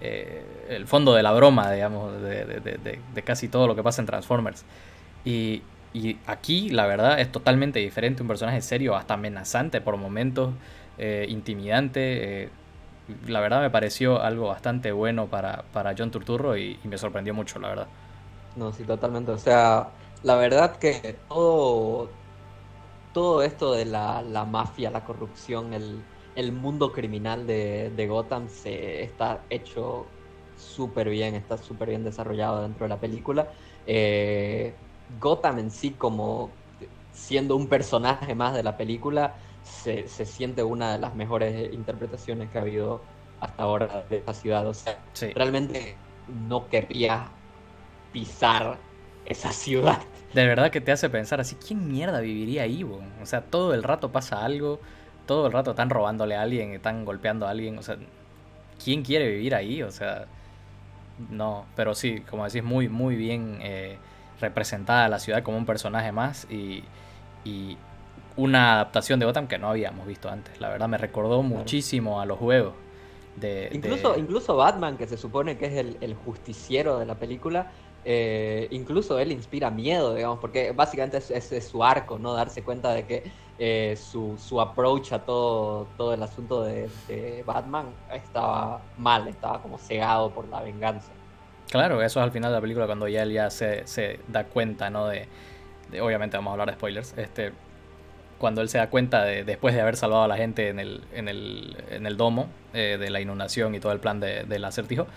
el 0.00 0.86
fondo 0.86 1.14
de 1.14 1.22
la 1.22 1.32
broma, 1.32 1.70
digamos, 1.70 2.22
de, 2.22 2.44
de, 2.44 3.00
de, 3.14 3.22
casi 3.22 3.48
todo 3.48 3.66
lo 3.66 3.74
que 3.74 3.82
pasa 3.82 4.00
en 4.00 4.06
Transformers. 4.06 4.64
Y, 5.24 5.62
y 5.92 6.18
aquí, 6.26 6.68
la 6.70 6.86
verdad, 6.86 7.20
es 7.20 7.32
totalmente 7.32 7.78
diferente. 7.78 8.22
Un 8.22 8.28
personaje 8.28 8.60
serio, 8.60 8.96
hasta 8.96 9.14
amenazante 9.14 9.80
por 9.80 9.96
momentos, 9.96 10.54
eh, 10.98 11.26
intimidante. 11.28 12.44
Eh, 12.44 12.48
la 13.26 13.40
verdad 13.40 13.60
me 13.60 13.70
pareció 13.70 14.20
algo 14.20 14.48
bastante 14.48 14.92
bueno 14.92 15.26
para, 15.26 15.64
para 15.72 15.94
John 15.96 16.10
Turturro 16.10 16.56
y, 16.56 16.78
me 16.84 16.98
sorprendió 16.98 17.34
mucho, 17.34 17.58
la 17.58 17.68
verdad. 17.68 17.86
No, 18.56 18.72
sí, 18.72 18.84
totalmente. 18.84 19.32
O 19.32 19.38
sea, 19.38 19.90
la 20.22 20.36
verdad 20.36 20.76
que 20.76 21.16
todo, 21.28 22.08
todo 23.12 23.42
esto 23.42 23.72
de 23.72 23.84
la, 23.84 24.22
la 24.22 24.44
mafia, 24.44 24.90
la 24.90 25.04
corrupción, 25.04 25.74
el, 25.74 26.02
el 26.34 26.52
mundo 26.52 26.92
criminal 26.92 27.46
de, 27.46 27.90
de, 27.94 28.06
Gotham 28.08 28.48
se 28.48 29.02
está 29.02 29.42
hecho 29.50 30.06
súper 30.56 31.10
bien, 31.10 31.34
está 31.34 31.58
súper 31.58 31.90
bien 31.90 32.02
desarrollado 32.02 32.62
dentro 32.62 32.84
de 32.84 32.88
la 32.88 33.00
película. 33.00 33.48
Eh, 33.86 34.74
Gotham 35.20 35.58
en 35.58 35.70
sí 35.70 35.90
como 35.92 36.50
siendo 37.12 37.56
un 37.56 37.68
personaje 37.68 38.34
más 38.34 38.54
de 38.54 38.62
la 38.62 38.76
película, 38.76 39.34
se, 39.62 40.06
siente 40.08 40.62
una 40.62 40.92
de 40.92 40.98
las 40.98 41.14
mejores 41.14 41.72
interpretaciones 41.72 42.50
que 42.50 42.58
ha 42.58 42.62
habido 42.62 43.00
hasta 43.40 43.62
ahora 43.62 44.04
de 44.08 44.18
esta 44.18 44.34
ciudad. 44.34 44.66
O 44.66 44.74
sea, 44.74 45.02
realmente 45.34 45.96
no 46.48 46.68
querría 46.68 47.30
pisar 48.16 48.78
esa 49.26 49.52
ciudad. 49.52 49.98
De 50.32 50.46
verdad 50.46 50.70
que 50.70 50.80
te 50.80 50.90
hace 50.90 51.10
pensar 51.10 51.38
así, 51.38 51.54
¿quién 51.56 51.86
mierda 51.86 52.20
viviría 52.20 52.62
ahí? 52.62 52.82
O 52.82 53.26
sea, 53.26 53.42
todo 53.42 53.74
el 53.74 53.82
rato 53.82 54.10
pasa 54.10 54.42
algo, 54.42 54.80
todo 55.26 55.48
el 55.48 55.52
rato 55.52 55.72
están 55.72 55.90
robándole 55.90 56.34
a 56.34 56.40
alguien, 56.40 56.72
están 56.72 57.04
golpeando 57.04 57.46
a 57.46 57.50
alguien, 57.50 57.78
o 57.78 57.82
sea, 57.82 57.98
¿quién 58.82 59.02
quiere 59.02 59.28
vivir 59.28 59.54
ahí? 59.54 59.82
O 59.82 59.90
sea, 59.90 60.24
no, 61.30 61.66
pero 61.76 61.94
sí, 61.94 62.22
como 62.30 62.46
decís, 62.46 62.64
muy, 62.64 62.88
muy 62.88 63.16
bien 63.16 63.58
eh, 63.60 63.98
representada 64.40 65.10
la 65.10 65.18
ciudad 65.18 65.42
como 65.42 65.58
un 65.58 65.66
personaje 65.66 66.10
más 66.10 66.46
y, 66.50 66.84
una 68.38 68.74
adaptación 68.74 69.18
de 69.18 69.24
Gotham 69.24 69.46
que 69.46 69.56
no 69.56 69.70
habíamos 69.70 70.06
visto 70.06 70.28
antes. 70.28 70.60
La 70.60 70.68
verdad 70.68 70.88
me 70.88 70.98
recordó 70.98 71.42
muchísimo 71.42 72.20
a 72.20 72.26
los 72.26 72.38
juegos. 72.38 72.74
De, 73.36 73.70
incluso, 73.72 74.18
incluso 74.18 74.56
Batman, 74.56 74.96
que 74.96 75.06
se 75.06 75.16
supone 75.16 75.58
que 75.58 75.66
es 75.66 75.96
el, 76.00 76.14
justiciero 76.14 76.98
de 76.98 77.06
la 77.06 77.16
película, 77.16 77.70
eh, 78.08 78.68
incluso 78.70 79.18
él 79.18 79.32
inspira 79.32 79.68
miedo, 79.68 80.14
digamos, 80.14 80.38
porque 80.38 80.70
básicamente 80.70 81.18
es, 81.18 81.68
su 81.68 81.82
arco, 81.82 82.20
¿no? 82.20 82.34
Darse 82.34 82.62
cuenta 82.62 82.94
de 82.94 83.04
que 83.04 83.24
eh, 83.58 83.98
su, 84.00 84.38
su, 84.38 84.60
approach 84.60 85.12
a 85.12 85.18
todo, 85.24 85.88
todo 85.96 86.14
el 86.14 86.22
asunto 86.22 86.62
de, 86.62 86.88
de, 87.08 87.42
Batman 87.44 87.86
estaba 88.14 88.80
mal, 88.96 89.26
estaba 89.26 89.60
como 89.60 89.76
cegado 89.76 90.30
por 90.30 90.46
la 90.46 90.62
venganza. 90.62 91.10
Claro, 91.68 92.00
eso 92.00 92.20
es 92.20 92.24
al 92.24 92.30
final 92.30 92.52
de 92.52 92.58
la 92.58 92.60
película 92.60 92.86
cuando 92.86 93.08
ya 93.08 93.24
él 93.24 93.32
ya 93.32 93.50
se, 93.50 93.84
se 93.88 94.20
da 94.28 94.44
cuenta, 94.44 94.88
¿no? 94.88 95.08
De, 95.08 95.26
obviamente 96.00 96.36
vamos 96.36 96.50
a 96.50 96.52
hablar 96.52 96.68
de 96.68 96.74
spoilers. 96.74 97.12
Este, 97.18 97.52
cuando 98.38 98.60
él 98.60 98.68
se 98.68 98.78
da 98.78 98.88
cuenta 98.88 99.24
de, 99.24 99.42
después 99.42 99.74
de 99.74 99.80
haber 99.80 99.96
salvado 99.96 100.22
a 100.22 100.28
la 100.28 100.36
gente 100.36 100.68
en 100.68 100.78
el, 100.78 101.02
en 101.12 101.26
el, 101.26 101.76
en 101.90 102.06
el 102.06 102.16
domo, 102.16 102.50
eh, 102.72 102.98
de 103.00 103.10
la 103.10 103.20
inundación 103.20 103.74
y 103.74 103.80
todo 103.80 103.90
el 103.90 103.98
plan 103.98 104.20
de, 104.20 104.44
del 104.44 104.64
acertijo, 104.64 105.08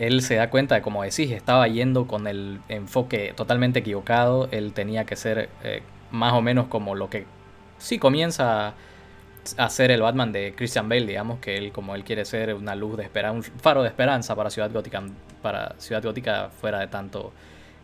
él 0.00 0.22
se 0.22 0.36
da 0.36 0.48
cuenta 0.48 0.76
de, 0.76 0.80
como 0.80 1.02
decís, 1.02 1.30
estaba 1.30 1.68
yendo 1.68 2.06
con 2.06 2.26
el 2.26 2.60
enfoque 2.70 3.34
totalmente 3.36 3.80
equivocado. 3.80 4.48
Él 4.50 4.72
tenía 4.72 5.04
que 5.04 5.14
ser 5.14 5.50
eh, 5.62 5.82
más 6.10 6.32
o 6.32 6.40
menos 6.40 6.68
como 6.68 6.94
lo 6.94 7.10
que 7.10 7.26
sí 7.76 7.98
comienza 7.98 8.72
hacer 9.58 9.90
el 9.90 10.00
Batman 10.00 10.32
de 10.32 10.54
Christian 10.56 10.88
Bale, 10.88 11.04
digamos, 11.04 11.38
que 11.40 11.58
él 11.58 11.70
como 11.72 11.94
él 11.94 12.04
quiere 12.04 12.24
ser 12.24 12.54
una 12.54 12.74
luz 12.74 12.96
de 12.96 13.02
esperanza, 13.02 13.50
un 13.52 13.60
faro 13.60 13.82
de 13.82 13.88
esperanza 13.88 14.34
para 14.34 14.48
Ciudad 14.48 14.72
Gótica, 14.72 15.02
para 15.42 15.74
Ciudad 15.76 16.02
Gótica 16.02 16.48
fuera 16.48 16.78
de 16.78 16.86
tanto, 16.86 17.34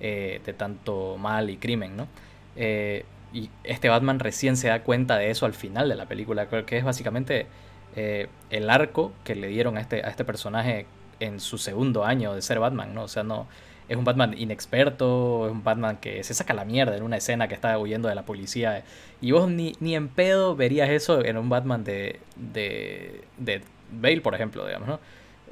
eh, 0.01 0.41
de 0.43 0.55
tanto 0.55 1.19
mal 1.19 1.51
y 1.51 1.59
crimen, 1.59 1.99
¿no? 1.99 2.09
Eh, 2.57 3.05
y 3.35 3.51
este 3.63 3.91
Batman 3.91 4.21
recién 4.21 4.57
se 4.57 4.69
da 4.69 4.83
cuenta 4.85 5.19
de 5.19 5.31
eso 5.31 5.45
al 5.45 5.53
final 5.53 5.91
de 5.91 5.97
la 5.97 6.07
película, 6.07 6.49
que 6.49 6.79
es 6.79 6.85
básicamente 6.85 7.47
el 7.95 8.69
arco 8.69 9.13
que 9.25 9.35
le 9.35 9.49
dieron 9.49 9.79
a 9.79 9.81
este, 9.81 10.05
a 10.05 10.09
este 10.09 10.23
personaje 10.23 10.85
en 11.21 11.41
su 11.41 11.59
segundo 11.59 12.05
año 12.05 12.35
de 12.35 12.43
ser 12.43 12.59
Batman, 12.59 12.95
¿no? 12.95 13.05
O 13.05 13.09
sea, 13.09 13.23
no, 13.23 13.47
es 13.89 13.97
un 13.97 14.05
Batman 14.05 14.35
inexperto, 14.37 15.47
es 15.47 15.53
un 15.53 15.63
Batman 15.63 15.99
que 15.99 16.25
se 16.25 16.35
saca 16.35 16.55
la 16.55 16.65
mierda 16.65 16.97
en 16.97 17.03
una 17.03 17.17
escena 17.19 17.49
que 17.49 17.55
está 17.55 17.79
huyendo 17.79 18.09
de 18.09 18.15
la 18.15 18.25
policía. 18.25 18.85
Y 19.21 19.33
vos 19.33 19.49
ni, 19.49 19.75
ni 19.81 19.95
en 19.95 20.09
pedo 20.09 20.57
verías 20.57 20.91
eso 20.91 21.25
en 21.25 21.37
un 21.37 21.49
Batman 21.49 21.85
de, 21.85 22.21
de, 22.37 23.25
de 23.39 23.63
Bale, 23.93 24.21
por 24.21 24.35
ejemplo, 24.35 24.67
digamos, 24.67 24.89
¿no? 24.89 25.01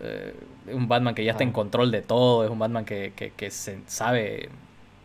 Eh, 0.01 0.35
un 0.73 0.89
Batman 0.89 1.15
que 1.15 1.25
ya 1.25 1.33
está 1.33 1.45
en 1.45 1.53
control 1.53 1.93
de 1.93 2.03
todo, 2.03 2.45
es 2.45 2.51
un 2.51 2.59
Batman 2.59 2.85
que, 2.85 3.13
que, 3.15 3.51
se 3.51 3.79
sabe 3.87 4.49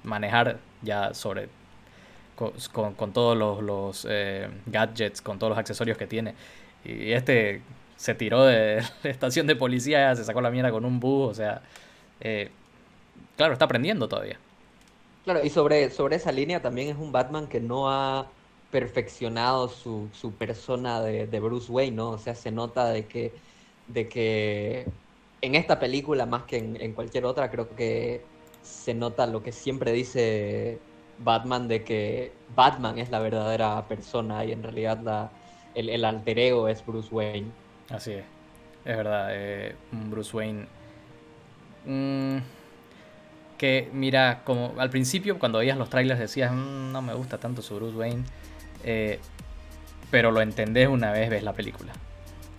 manejar 0.03 0.57
ya 0.81 1.13
sobre 1.13 1.49
con, 2.35 2.93
con, 2.95 3.13
todos 3.13 3.37
los, 3.37 3.61
los 3.61 4.07
eh, 4.09 4.49
gadgets, 4.65 5.21
con 5.21 5.37
todos 5.37 5.51
los 5.51 5.59
accesorios 5.59 5.97
que 5.97 6.07
tiene. 6.07 6.33
Y 6.83 7.11
este 7.11 7.61
se 7.99 8.15
tiró 8.15 8.45
de 8.45 8.81
la 9.03 9.09
estación 9.09 9.45
de 9.45 9.57
policía, 9.57 10.15
se 10.15 10.23
sacó 10.23 10.39
la 10.39 10.49
mierda 10.49 10.71
con 10.71 10.85
un 10.85 11.01
bus, 11.01 11.31
o 11.31 11.33
sea, 11.33 11.61
eh, 12.21 12.49
claro, 13.35 13.51
está 13.51 13.65
aprendiendo 13.65 14.07
todavía. 14.07 14.39
Claro, 15.25 15.41
y 15.43 15.49
sobre, 15.49 15.89
sobre 15.89 16.15
esa 16.15 16.31
línea 16.31 16.61
también 16.61 16.87
es 16.87 16.95
un 16.95 17.11
Batman 17.11 17.47
que 17.47 17.59
no 17.59 17.91
ha 17.91 18.27
perfeccionado 18.71 19.67
su, 19.67 20.07
su 20.13 20.31
persona 20.31 21.01
de, 21.01 21.39
Bruce 21.41 21.69
Wayne, 21.69 21.97
¿no? 21.97 22.11
O 22.11 22.17
sea, 22.17 22.35
se 22.35 22.51
nota 22.51 22.89
de 22.89 23.05
que, 23.05 23.33
de 23.87 24.07
que 24.07 24.85
en 25.41 25.55
esta 25.55 25.77
película, 25.77 26.25
más 26.25 26.43
que 26.43 26.57
en, 26.57 26.93
cualquier 26.93 27.25
otra, 27.25 27.51
creo 27.51 27.75
que 27.75 28.21
se 28.63 28.93
nota 28.93 29.27
lo 29.27 29.43
que 29.43 29.51
siempre 29.51 29.91
dice 29.91 30.79
Batman, 31.17 31.67
de 31.67 31.83
que 31.83 32.31
Batman 32.55 32.97
es 32.97 33.09
la 33.09 33.19
verdadera 33.19 33.85
persona 33.89 34.45
y 34.45 34.53
en 34.53 34.63
realidad 34.63 34.99
la, 35.03 35.31
el, 35.75 36.05
alter 36.05 36.39
ego 36.39 36.69
es 36.69 36.85
Bruce 36.85 37.13
Wayne. 37.13 37.51
Así 37.89 38.11
es, 38.11 38.23
es 38.85 38.97
verdad, 38.97 39.29
eh, 39.31 39.75
Bruce 39.91 40.35
Wayne... 40.35 40.67
Mm, 41.85 42.37
que 43.57 43.89
mira, 43.93 44.41
como 44.45 44.73
al 44.77 44.89
principio 44.89 45.37
cuando 45.37 45.59
veías 45.59 45.77
los 45.77 45.89
trailers 45.89 46.19
decías, 46.19 46.51
mm, 46.51 46.91
no 46.91 47.01
me 47.01 47.13
gusta 47.13 47.37
tanto 47.37 47.61
su 47.61 47.75
Bruce 47.75 47.95
Wayne, 47.97 48.23
eh, 48.83 49.19
pero 50.11 50.31
lo 50.31 50.41
entendés 50.41 50.87
una 50.87 51.11
vez 51.11 51.29
ves 51.29 51.43
la 51.43 51.53
película. 51.53 51.91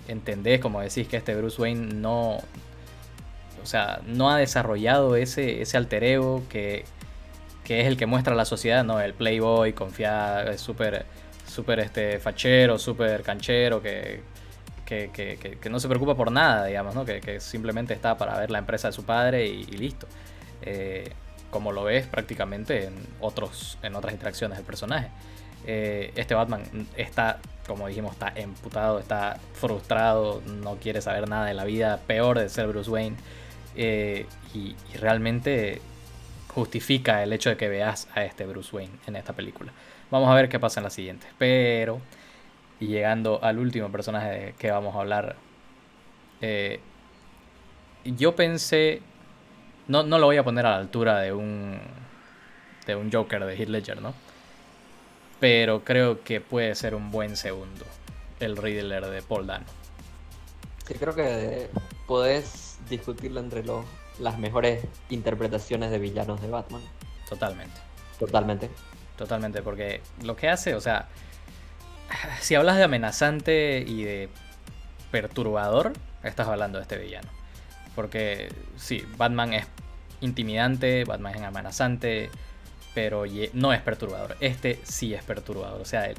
Entendés, 0.08 0.60
como 0.60 0.80
decís, 0.80 1.08
que 1.08 1.16
este 1.16 1.34
Bruce 1.34 1.60
Wayne 1.60 1.94
no, 1.94 2.36
o 2.36 3.66
sea, 3.66 4.00
no 4.06 4.30
ha 4.30 4.36
desarrollado 4.36 5.16
ese, 5.16 5.62
ese 5.62 5.76
alter 5.76 6.04
ego 6.04 6.42
que, 6.48 6.84
que 7.64 7.80
es 7.80 7.86
el 7.86 7.96
que 7.96 8.06
muestra 8.06 8.34
la 8.34 8.44
sociedad, 8.44 8.84
¿no? 8.84 9.00
El 9.00 9.14
playboy, 9.14 9.72
confiado, 9.72 10.56
súper 10.58 11.06
súper 11.46 11.80
este, 11.80 12.18
fachero, 12.20 12.78
súper 12.78 13.22
canchero, 13.22 13.82
que, 13.82 14.22
que, 14.90 15.68
no 15.70 15.80
se 15.80 15.88
preocupa 15.88 16.14
por 16.14 16.30
nada, 16.30 16.66
digamos, 16.66 16.94
¿no? 16.94 17.04
Que, 17.04 17.40
simplemente 17.40 17.94
está 17.94 18.18
para 18.18 18.38
ver 18.38 18.50
la 18.50 18.58
empresa 18.58 18.88
de 18.88 18.92
su 18.92 19.04
padre 19.04 19.46
y 19.46 19.64
listo. 19.64 20.06
Eh, 20.62 21.10
como 21.50 21.72
lo 21.72 21.84
ves 21.84 22.06
prácticamente 22.06 22.86
en, 22.86 22.94
otros, 23.20 23.78
en 23.82 23.94
otras 23.94 24.12
interacciones 24.12 24.56
del 24.56 24.66
personaje. 24.66 25.08
Eh, 25.66 26.12
este 26.16 26.34
Batman 26.34 26.62
está, 26.96 27.38
como 27.66 27.86
dijimos, 27.88 28.12
está 28.12 28.32
emputado, 28.34 28.98
está 28.98 29.38
frustrado, 29.54 30.40
no 30.46 30.76
quiere 30.76 31.02
saber 31.02 31.28
nada 31.28 31.46
de 31.46 31.54
la 31.54 31.64
vida, 31.64 32.00
peor 32.06 32.38
de 32.38 32.48
ser 32.48 32.68
Bruce 32.68 32.90
Wayne. 32.90 33.16
Eh, 33.76 34.26
y, 34.54 34.74
realmente 34.96 35.80
justifica 36.48 37.22
el 37.22 37.32
hecho 37.32 37.50
de 37.50 37.56
que 37.56 37.68
veas 37.68 38.08
a 38.14 38.24
este 38.24 38.44
Bruce 38.44 38.74
Wayne 38.74 38.92
en 39.06 39.16
esta 39.16 39.32
película. 39.32 39.72
Vamos 40.10 40.28
a 40.28 40.34
ver 40.34 40.48
qué 40.48 40.58
pasa 40.58 40.80
en 40.80 40.84
la 40.84 40.90
siguiente. 40.90 41.26
Pero, 41.38 42.00
y 42.80 42.86
llegando 42.86 43.38
al 43.42 43.58
último 43.58 43.92
personaje 43.92 44.54
que 44.58 44.70
vamos 44.70 44.96
a 44.96 45.00
hablar, 45.00 45.36
yo 48.04 48.34
pensé 48.34 49.02
no, 49.90 50.04
no 50.04 50.20
lo 50.20 50.26
voy 50.26 50.36
a 50.36 50.44
poner 50.44 50.66
a 50.66 50.70
la 50.70 50.76
altura 50.76 51.18
de 51.18 51.32
un, 51.32 51.80
de 52.86 52.94
un 52.94 53.10
Joker 53.10 53.44
de 53.44 53.56
Heath 53.56 53.68
Ledger, 53.68 54.00
¿no? 54.00 54.14
Pero 55.40 55.82
creo 55.82 56.22
que 56.22 56.40
puede 56.40 56.76
ser 56.76 56.94
un 56.94 57.10
buen 57.10 57.36
segundo, 57.36 57.84
el 58.38 58.56
Riddler 58.56 59.06
de 59.06 59.20
Paul 59.20 59.48
Dano. 59.48 59.66
Sí, 60.86 60.94
creo 60.94 61.16
que 61.16 61.70
podés 62.06 62.78
discutirlo 62.88 63.40
entre 63.40 63.64
los, 63.64 63.84
las 64.20 64.38
mejores 64.38 64.86
interpretaciones 65.08 65.90
de 65.90 65.98
villanos 65.98 66.40
de 66.40 66.48
Batman. 66.48 66.82
Totalmente. 67.28 67.80
Totalmente. 68.20 68.70
Totalmente, 69.16 69.60
porque 69.60 70.02
lo 70.22 70.36
que 70.36 70.48
hace, 70.48 70.76
o 70.76 70.80
sea, 70.80 71.08
si 72.40 72.54
hablas 72.54 72.76
de 72.76 72.84
amenazante 72.84 73.84
y 73.86 74.04
de 74.04 74.28
perturbador, 75.10 75.92
estás 76.22 76.48
hablando 76.48 76.78
de 76.78 76.82
este 76.82 76.98
villano. 76.98 77.28
Porque 77.94 78.52
sí, 78.76 79.04
Batman 79.16 79.52
es 79.52 79.66
intimidante, 80.20 81.04
Batman 81.04 81.34
es 81.34 81.42
amenazante, 81.42 82.30
pero 82.94 83.24
no 83.52 83.72
es 83.72 83.80
perturbador. 83.80 84.36
Este 84.40 84.78
sí 84.84 85.14
es 85.14 85.22
perturbador. 85.24 85.80
O 85.80 85.84
sea, 85.84 86.06
el, 86.06 86.16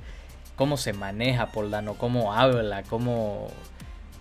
cómo 0.55 0.77
se 0.77 0.93
maneja 0.93 1.47
Poldano, 1.47 1.95
cómo 1.95 2.33
habla, 2.33 2.83
cómo, 2.83 3.49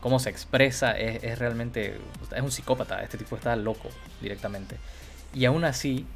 cómo 0.01 0.19
se 0.19 0.31
expresa, 0.31 0.93
es, 0.93 1.39
realmente. 1.39 1.99
Es 2.35 2.43
un 2.43 2.51
psicópata. 2.51 3.03
Este 3.03 3.19
tipo 3.19 3.37
está 3.37 3.57
loco 3.57 3.89
directamente. 4.21 4.77
Y 5.35 5.45
aún 5.45 5.65
así, 5.65 6.07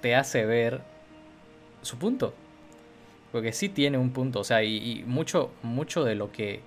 te 0.00 0.14
hace 0.14 0.44
ver 0.44 0.80
su 1.82 1.98
punto. 1.98 2.34
Porque 3.36 3.52
sí 3.52 3.68
tiene 3.68 3.98
un 3.98 4.12
punto. 4.12 4.40
O 4.40 4.44
sea, 4.44 4.62
y, 4.62 5.04
mucho, 5.06 5.50
mucho 5.62 6.04
de 6.04 6.14
lo 6.14 6.32
que 6.32 6.62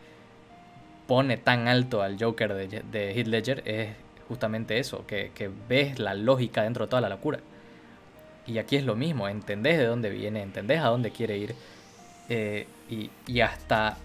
pone 1.08 1.36
tan 1.36 1.68
alto 1.68 2.04
al 2.04 2.24
Joker 2.24 2.54
de, 2.54 2.84
de 2.92 3.12
Heath 3.12 3.26
Ledger 3.26 3.64
es 3.66 3.90
justamente 4.28 4.78
eso, 4.78 5.08
que, 5.08 5.32
que, 5.34 5.50
ves 5.68 5.98
la 5.98 6.14
lógica 6.14 6.62
dentro 6.62 6.86
de 6.86 6.92
toda 6.92 7.02
la 7.02 7.10
locura. 7.10 7.40
Y 8.46 8.60
aquí 8.60 8.76
es 8.76 8.86
lo 8.86 8.96
mismo, 8.96 9.28
entendés 9.28 9.80
de 9.80 9.86
dónde 9.86 10.12
viene, 10.12 10.44
entendés 10.44 10.82
a 10.82 10.90
dónde 10.90 11.10
quiere 11.10 11.40
ir 11.40 11.56
eh, 12.30 12.68
y, 12.88 13.40
hasta 13.42 13.98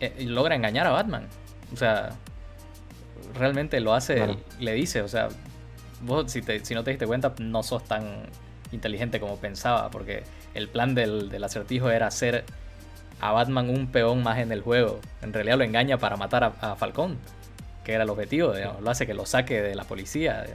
eh, 0.00 0.24
logra 0.26 0.56
engañar 0.56 0.88
a 0.88 0.90
Batman. 0.90 1.28
O 1.72 1.76
sea, 1.76 2.16
realmente 3.38 3.78
lo 3.78 3.94
hace, 3.94 4.36
le 4.58 4.72
dice, 4.72 5.02
o 5.02 5.08
sea, 5.08 5.28
vos 6.00 6.32
si, 6.32 6.42
si 6.64 6.74
no 6.74 6.82
te 6.82 6.90
diste 6.90 7.06
cuenta 7.06 7.32
no 7.38 7.62
sos 7.62 7.84
tan 7.84 8.24
inteligente 8.72 9.20
como 9.20 9.36
pensaba, 9.36 9.88
porque 9.88 10.24
el 10.56 10.68
plan 10.68 10.94
del, 10.94 11.28
del 11.28 11.44
acertijo 11.44 11.90
era 11.90 12.06
hacer 12.06 12.44
a 13.20 13.32
Batman 13.32 13.70
un 13.70 13.86
peón 13.88 14.22
más 14.22 14.38
en 14.38 14.52
el 14.52 14.62
juego. 14.62 15.00
En 15.22 15.32
realidad 15.32 15.58
lo 15.58 15.64
engaña 15.64 15.98
para 15.98 16.16
matar 16.16 16.54
a, 16.60 16.76
Falcón, 16.76 17.18
que 17.84 17.92
era 17.92 18.04
el 18.04 18.10
objetivo, 18.10 18.52
lo 18.80 18.90
hace 18.90 19.06
que 19.06 19.14
lo 19.14 19.26
saque 19.26 19.62
de 19.62 19.74
la 19.74 19.84
policía. 19.84 20.46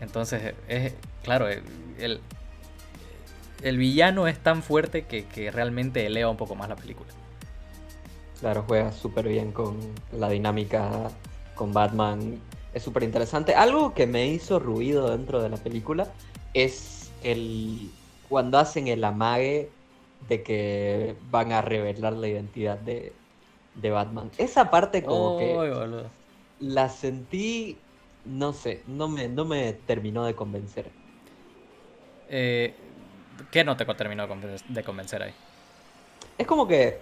Entonces, 0.00 0.54
es 0.68 0.94
claro, 1.22 1.48
el, 1.48 2.20
el 3.62 3.78
villano 3.78 4.26
es 4.26 4.38
tan 4.38 4.62
fuerte 4.62 5.04
que, 5.04 5.50
realmente 5.50 6.06
eleva 6.06 6.30
un 6.30 6.36
poco 6.36 6.54
más 6.54 6.68
la 6.68 6.76
película. 6.76 7.10
Claro, 8.40 8.64
juega 8.66 8.92
súper 8.92 9.28
bien 9.28 9.52
con 9.52 9.78
la 10.12 10.30
dinámica 10.30 11.10
con 11.54 11.72
Batman. 11.72 12.40
Es 12.72 12.82
súper 12.82 13.02
interesante. 13.02 13.54
Algo 13.54 13.92
que 13.92 14.06
me 14.06 14.28
hizo 14.28 14.58
ruido 14.58 15.10
dentro 15.10 15.42
de 15.42 15.50
la 15.50 15.58
película 15.58 16.10
es 16.54 17.10
el 17.22 17.90
cuando 18.30 18.58
hacen 18.58 18.88
el 18.88 19.04
amague 19.04 19.68
de 20.28 20.42
que 20.42 21.16
van 21.30 21.52
a 21.52 21.60
revelar 21.60 22.14
la 22.14 22.28
identidad 22.28 22.78
de, 22.78 23.12
Batman. 23.74 24.30
Esa 24.38 24.70
parte 24.70 25.02
como 25.02 25.38
que 25.38 26.06
la 26.60 26.88
sentí, 26.88 27.78
no 28.24 28.52
sé, 28.52 28.82
no 28.86 29.08
me, 29.08 29.28
no 29.28 29.44
me 29.44 29.72
terminó 29.72 30.24
de 30.24 30.34
convencer. 30.34 30.90
Eh, 32.28 32.74
¿Qué 33.50 33.64
no 33.64 33.76
te 33.76 33.84
terminó 33.84 34.26
de 34.68 34.84
convencer 34.84 35.22
ahí? 35.22 35.32
Es 36.38 36.46
como 36.46 36.68
que 36.68 36.98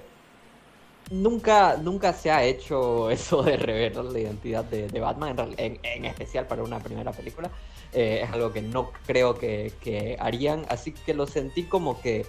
nunca, 1.11 1.77
nunca 1.77 2.13
se 2.13 2.31
ha 2.31 2.45
hecho 2.45 3.11
eso 3.13 3.43
de 3.43 3.57
revelar 3.57 4.05
la 4.05 4.19
identidad 4.19 4.65
de, 4.65 5.01
Batman, 5.01 5.55
en, 5.57 6.05
especial 6.05 6.47
para 6.47 6.63
una 6.63 6.79
primera 6.79 7.13
película. 7.13 7.51
Eh, 7.93 8.21
es 8.23 8.31
algo 8.31 8.53
que 8.53 8.61
no 8.63 8.93
creo 9.07 9.39
que 9.39 10.17
harían, 10.21 10.67
así 10.69 10.93
que 10.93 11.15
lo 11.15 11.27
sentí 11.27 11.65
como 11.65 12.01
que 12.01 12.27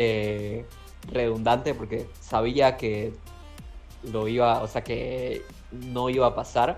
eh, 0.00 0.64
redundante 1.10 1.74
porque 1.74 2.06
sabía 2.20 2.76
que 2.76 3.12
lo 4.04 4.28
iba, 4.28 4.62
o 4.62 4.68
sea 4.68 4.84
que 4.84 5.42
no 5.72 6.08
iba 6.08 6.28
a 6.28 6.36
pasar, 6.36 6.76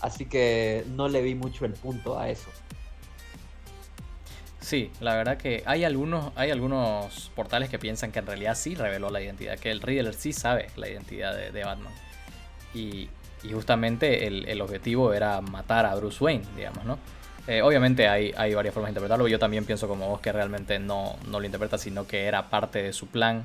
así 0.00 0.24
que 0.24 0.82
no 0.96 1.06
le 1.08 1.20
vi 1.20 1.34
mucho 1.34 1.66
el 1.66 1.74
punto 1.74 2.18
a 2.18 2.30
eso. 2.30 2.48
Sí, 4.60 4.90
la 5.00 5.16
verdad 5.16 5.36
que 5.36 5.62
hay 5.66 5.84
algunos, 5.84 6.32
hay 6.34 6.50
algunos 6.50 7.30
portales 7.34 7.68
que 7.68 7.78
piensan 7.78 8.10
que 8.10 8.20
en 8.20 8.26
realidad 8.26 8.54
sí 8.54 8.74
reveló 8.74 9.10
la 9.10 9.20
identidad, 9.20 9.58
que 9.58 9.70
el 9.70 9.82
Riddler 9.82 10.14
sí 10.14 10.32
sabe 10.32 10.68
la 10.76 10.88
identidad 10.88 11.36
de, 11.36 11.64
Batman. 11.64 11.92
Y, 12.72 13.10
justamente 13.52 14.28
el, 14.28 14.60
objetivo 14.62 15.12
era 15.12 15.42
matar 15.42 15.84
a 15.84 15.94
Bruce 15.96 16.24
Wayne, 16.24 16.44
digamos, 16.56 16.86
¿no? 16.86 16.98
Eh, 17.48 17.60
obviamente 17.60 18.08
hay, 18.08 18.32
hay, 18.36 18.54
varias 18.54 18.72
formas 18.72 18.88
de 18.88 18.92
interpretarlo. 18.92 19.26
Yo 19.26 19.38
también 19.38 19.64
pienso 19.64 19.88
como 19.88 20.08
vos 20.08 20.20
que 20.20 20.30
realmente 20.30 20.78
no, 20.78 21.16
no 21.28 21.40
lo 21.40 21.46
interpreta, 21.46 21.76
sino 21.78 22.06
que 22.06 22.24
era 22.24 22.48
parte 22.50 22.82
de 22.82 22.92
su 22.92 23.08
plan 23.08 23.44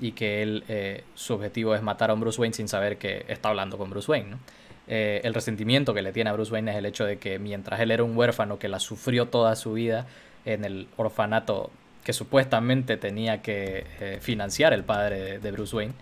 y 0.00 0.12
que 0.12 0.42
él, 0.42 0.64
eh, 0.68 1.04
su 1.14 1.34
objetivo 1.34 1.74
es 1.74 1.82
matar 1.82 2.10
a 2.10 2.14
un 2.14 2.20
Bruce 2.20 2.40
Wayne 2.40 2.54
sin 2.54 2.68
saber 2.68 2.98
que 2.98 3.24
está 3.28 3.48
hablando 3.48 3.78
con 3.78 3.90
Bruce 3.90 4.10
Wayne. 4.10 4.36
Eh, 4.86 5.20
el 5.24 5.34
resentimiento 5.34 5.94
que 5.94 6.02
le 6.02 6.12
tiene 6.12 6.30
a 6.30 6.32
Bruce 6.34 6.52
Wayne 6.52 6.70
es 6.70 6.76
el 6.76 6.86
hecho 6.86 7.04
de 7.04 7.18
que 7.18 7.38
mientras 7.38 7.80
él 7.80 7.90
era 7.90 8.04
un 8.04 8.16
huérfano 8.16 8.58
que 8.58 8.68
la 8.68 8.80
sufrió 8.80 9.26
toda 9.26 9.56
su 9.56 9.72
vida 9.74 10.06
en 10.44 10.64
el 10.64 10.88
orfanato 10.96 11.70
que 12.04 12.12
supuestamente 12.12 12.96
tenía 12.96 13.42
que 13.42 13.84
financiar 14.22 14.72
el 14.72 14.82
padre 14.82 15.40
de 15.40 15.52
Bruce 15.52 15.76
Wayne, 15.76 15.92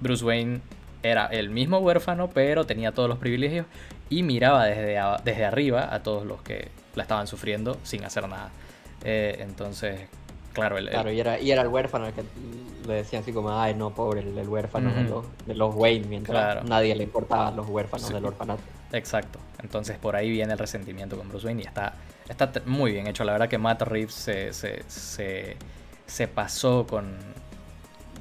Bruce 0.00 0.24
Wayne 0.24 0.60
era 1.04 1.26
el 1.26 1.50
mismo 1.50 1.78
huérfano, 1.78 2.30
pero 2.30 2.64
tenía 2.64 2.90
todos 2.90 3.08
los 3.08 3.18
privilegios 3.18 3.66
y 4.08 4.22
miraba 4.22 4.64
desde, 4.66 5.00
desde 5.24 5.44
arriba 5.44 5.92
a 5.92 6.02
todos 6.02 6.24
los 6.24 6.42
que 6.42 6.68
la 6.94 7.02
estaban 7.02 7.26
sufriendo 7.26 7.76
sin 7.82 8.04
hacer 8.04 8.28
nada. 8.28 8.50
Eh, 9.04 9.36
entonces, 9.40 10.08
claro, 10.52 10.78
el, 10.78 10.88
claro 10.88 11.12
y, 11.12 11.20
era, 11.20 11.38
y 11.38 11.50
era 11.50 11.62
el 11.62 11.68
huérfano 11.68 12.06
el 12.06 12.12
que 12.12 12.22
le 12.86 12.94
decían 12.94 13.22
así 13.22 13.32
como, 13.32 13.58
ay, 13.58 13.74
no, 13.74 13.90
pobre, 13.94 14.20
el, 14.20 14.48
huérfano 14.48 14.90
de, 15.46 15.54
los, 15.54 15.74
Wayne, 15.74 16.06
mientras 16.08 16.64
nadie 16.64 16.94
le 16.94 17.04
importaba 17.04 17.48
a 17.48 17.50
los 17.50 17.68
huérfanos 17.68 18.08
del 18.08 18.24
orfanato. 18.24 18.62
Exacto, 18.92 19.38
entonces 19.62 19.98
por 19.98 20.16
ahí 20.16 20.30
viene 20.30 20.52
el 20.52 20.58
resentimiento 20.58 21.16
con 21.16 21.28
Bruce 21.28 21.46
Wayne 21.46 21.62
y 21.62 21.66
está, 21.66 21.94
está 22.28 22.50
muy 22.64 22.92
bien 22.92 23.06
hecho. 23.08 23.24
La 23.24 23.32
verdad 23.32 23.48
que 23.48 23.58
Matt 23.58 23.82
Reeves 23.82 24.14
se, 24.14 24.52
se, 24.52 24.84
se, 24.88 25.56
se 26.06 26.28
pasó 26.28 26.86
con, 26.86 27.16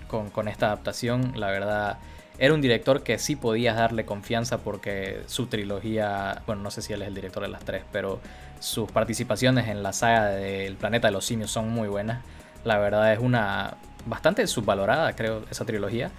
con, 0.07 0.31
con 0.31 0.47
esta 0.47 0.67
adaptación, 0.67 1.33
la 1.35 1.51
verdad 1.51 1.99
era 2.37 2.53
un 2.53 2.61
director 2.61 3.03
que 3.03 3.17
sí 3.17 3.35
podías 3.35 3.75
darle 3.77 4.05
confianza 4.05 4.59
porque 4.59 5.21
su 5.27 5.47
trilogía, 5.47 6.41
bueno, 6.45 6.61
no 6.61 6.71
sé 6.71 6.81
si 6.81 6.93
él 6.93 7.01
es 7.01 7.07
el 7.07 7.15
director 7.15 7.43
de 7.43 7.49
las 7.49 7.63
tres, 7.63 7.83
pero 7.91 8.19
sus 8.59 8.91
participaciones 8.91 9.67
en 9.67 9.83
la 9.83 9.93
saga 9.93 10.27
del 10.27 10.75
planeta 10.75 11.07
de 11.07 11.13
los 11.13 11.25
simios 11.25 11.51
son 11.51 11.69
muy 11.69 11.87
buenas. 11.87 12.23
La 12.63 12.77
verdad 12.77 13.13
es 13.13 13.19
una 13.19 13.75
bastante 14.05 14.45
subvalorada, 14.47 15.15
creo, 15.15 15.43
esa 15.49 15.65
trilogía. 15.65 16.11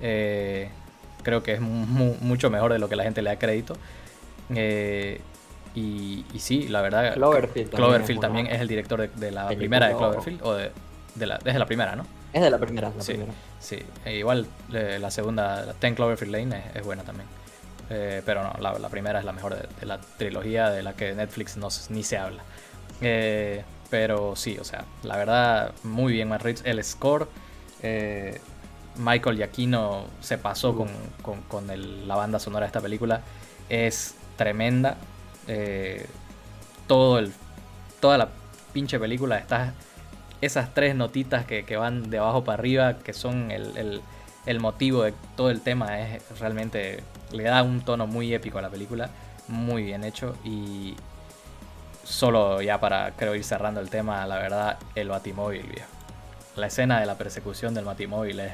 Eh, 0.00 0.68
creo 1.22 1.42
que 1.42 1.54
es 1.54 1.60
mucho 1.60 2.50
mejor 2.50 2.72
de 2.72 2.78
lo 2.78 2.88
que 2.88 2.96
la 2.96 3.04
gente 3.04 3.22
le 3.22 3.30
da 3.30 3.38
crédito. 3.38 3.76
Eh, 4.54 5.20
y, 5.74 6.24
sí, 6.38 6.68
la 6.68 6.82
verdad, 6.82 7.14
Cloverfield, 7.14 8.20
también, 8.20 8.46
es, 8.46 8.60
el 8.60 8.68
director 8.68 9.10
de, 9.10 9.30
la 9.30 9.48
primera 9.48 9.88
de 9.88 9.96
Cloverfield, 9.96 10.42
o 10.42 10.54
de, 10.54 10.70
la, 11.26 11.38
desde 11.38 11.58
la 11.58 11.64
primera, 11.64 11.96
¿no? 11.96 12.04
Es 12.32 12.40
de 12.40 12.50
la 12.50 12.58
primera, 12.58 12.90
la 12.96 13.02
sí, 13.02 13.12
primera. 13.12 13.32
Sí, 13.60 13.78
e 14.04 14.16
igual 14.16 14.46
eh, 14.72 14.98
la 15.00 15.10
segunda, 15.10 15.74
Ten 15.74 15.94
Cloverfield 15.94 16.32
Lane, 16.32 16.62
es, 16.74 16.82
buena 16.82 17.02
también. 17.02 17.28
Eh, 17.90 18.22
pero 18.24 18.42
no, 18.42 18.54
la, 18.58 18.88
primera 18.88 19.18
es 19.18 19.24
la 19.24 19.32
mejor 19.32 19.54
de, 19.54 19.86
la 19.86 20.00
trilogía 20.00 20.70
de 20.70 20.82
la 20.82 20.94
que 20.94 21.14
Netflix 21.14 21.56
no, 21.58 21.68
ni 21.90 22.02
se 22.02 22.16
habla. 22.16 22.42
Eh, 23.02 23.62
pero 23.90 24.34
sí, 24.34 24.56
o 24.58 24.64
sea, 24.64 24.84
la 25.02 25.18
verdad, 25.18 25.72
muy 25.82 26.14
bien 26.14 26.28
Matt 26.28 26.46
El 26.64 26.82
score, 26.82 27.28
Michael 28.96 29.36
Giacchino 29.36 30.06
se 30.20 30.38
pasó 30.38 30.74
con, 30.74 30.88
con, 31.48 31.66
la 32.06 32.14
banda 32.14 32.38
sonora 32.38 32.64
de 32.64 32.68
esta 32.68 32.80
película. 32.80 33.20
Es 33.68 34.14
tremenda. 34.36 34.96
todo 36.86 37.18
el, 37.18 37.32
toda 38.00 38.16
la 38.16 38.28
pinche 38.72 38.98
película 38.98 39.36
está 39.36 39.74
esas 40.42 40.74
tres 40.74 40.94
notitas 40.96 41.46
que, 41.46 41.76
van 41.76 42.10
de 42.10 42.18
abajo 42.18 42.44
para 42.44 42.58
arriba, 42.58 42.98
que 42.98 43.12
son 43.12 43.50
el, 43.50 44.02
motivo 44.60 45.04
de 45.04 45.14
todo 45.36 45.50
el 45.50 45.62
tema, 45.62 46.00
es 46.00 46.22
realmente 46.38 47.02
le 47.30 47.44
da 47.44 47.62
un 47.62 47.80
tono 47.80 48.06
muy 48.06 48.34
épico 48.34 48.58
a 48.58 48.62
la 48.62 48.68
película, 48.68 49.08
muy 49.48 49.84
bien 49.84 50.04
hecho 50.04 50.36
y 50.44 50.96
solo 52.04 52.60
ya 52.60 52.80
para 52.80 53.12
creo 53.12 53.36
ir 53.36 53.44
cerrando 53.44 53.80
el 53.80 53.88
tema, 53.88 54.26
la 54.26 54.36
verdad, 54.36 54.78
el 54.96 55.08
batimóvil, 55.08 55.62
viejo. 55.62 55.88
La 56.56 56.66
escena 56.66 57.00
de 57.00 57.06
la 57.06 57.14
persecución 57.14 57.72
del 57.72 57.84
batimóvil 57.84 58.40
es... 58.40 58.52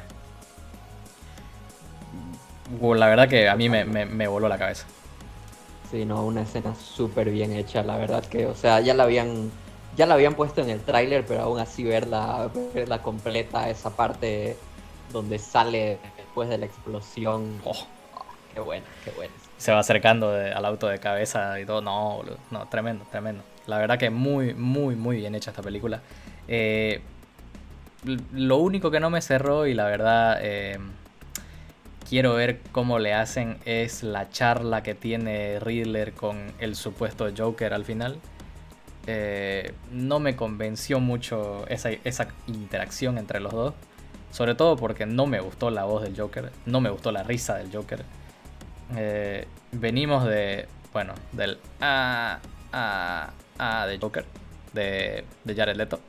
La 2.80 3.06
verdad 3.06 3.28
que 3.28 3.48
a 3.48 3.56
mí 3.56 3.70
me, 3.70 3.84
me 3.86 4.28
voló 4.28 4.46
la 4.46 4.58
cabeza. 4.58 4.86
Sí, 5.90 6.04
no, 6.04 6.22
una 6.26 6.42
escena 6.42 6.74
súper 6.74 7.30
bien 7.30 7.52
hecha, 7.52 7.82
la 7.82 7.96
verdad 7.96 8.22
que, 8.22 8.44
o 8.44 8.54
sea, 8.54 8.78
ya 8.80 8.92
la 8.92 9.04
habían 9.04 9.50
ya 9.98 10.06
la 10.06 10.14
habían 10.14 10.34
puesto 10.34 10.62
en 10.62 10.70
el 10.70 10.80
tráiler, 10.80 11.26
pero 11.26 11.42
aún 11.42 11.58
así 11.58 11.82
verla, 11.82 12.48
verla 12.72 13.02
completa, 13.02 13.68
esa 13.68 13.94
parte 13.96 14.56
donde 15.12 15.40
sale 15.40 15.98
después 16.16 16.48
de 16.48 16.56
la 16.56 16.66
explosión. 16.66 17.60
Oh, 17.64 17.74
Qué 18.54 18.60
bueno, 18.60 18.86
qué 19.04 19.10
bueno. 19.10 19.32
Se 19.56 19.72
va 19.72 19.80
acercando 19.80 20.30
al 20.30 20.64
auto 20.64 20.86
de 20.86 20.98
cabeza 20.98 21.58
y 21.60 21.66
todo. 21.66 21.80
No, 21.80 22.16
boludo. 22.16 22.38
No, 22.52 22.66
tremendo, 22.68 23.04
tremendo. 23.10 23.42
La 23.66 23.78
verdad 23.78 23.98
que 23.98 24.08
muy, 24.08 24.54
muy, 24.54 24.94
muy 24.94 25.16
bien 25.16 25.34
hecha 25.34 25.50
esta 25.50 25.62
película. 25.62 26.00
Eh, 26.46 27.00
lo 28.32 28.56
único 28.58 28.92
que 28.92 29.00
no 29.00 29.10
me 29.10 29.20
cerró 29.20 29.66
y 29.66 29.74
la 29.74 29.86
verdad 29.86 30.38
eh, 30.40 30.78
quiero 32.08 32.34
ver 32.34 32.60
cómo 32.70 33.00
le 33.00 33.14
hacen 33.14 33.58
es 33.64 34.04
la 34.04 34.30
charla 34.30 34.84
que 34.84 34.94
tiene 34.94 35.58
Riddler 35.58 36.12
con 36.12 36.52
el 36.60 36.76
supuesto 36.76 37.28
Joker 37.36 37.74
al 37.74 37.84
final. 37.84 38.20
Eh, 39.10 39.72
no 39.90 40.20
me 40.20 40.36
convenció 40.36 41.00
mucho 41.00 41.66
esa, 41.68 41.88
esa, 42.04 42.28
interacción 42.46 43.16
entre 43.16 43.40
los 43.40 43.52
dos. 43.52 43.74
Sobre 44.30 44.54
todo 44.54 44.76
porque 44.76 45.06
no 45.06 45.24
me 45.24 45.40
gustó 45.40 45.70
la 45.70 45.84
voz 45.84 46.02
del 46.02 46.14
Joker, 46.14 46.52
no 46.66 46.82
me 46.82 46.90
gustó 46.90 47.10
la 47.10 47.22
risa 47.22 47.56
del 47.56 47.74
Joker. 47.74 48.04
Eh, 48.98 49.46
venimos 49.72 50.26
de, 50.26 50.66
bueno, 50.92 51.14
del 51.32 51.56
ah, 51.80 52.38
ah, 52.70 53.30
ah, 53.58 53.86
de 53.86 53.98
Joker, 53.98 54.26
de, 54.74 55.24
de 55.42 55.54
Jared 55.54 55.76
Leto. 55.76 56.00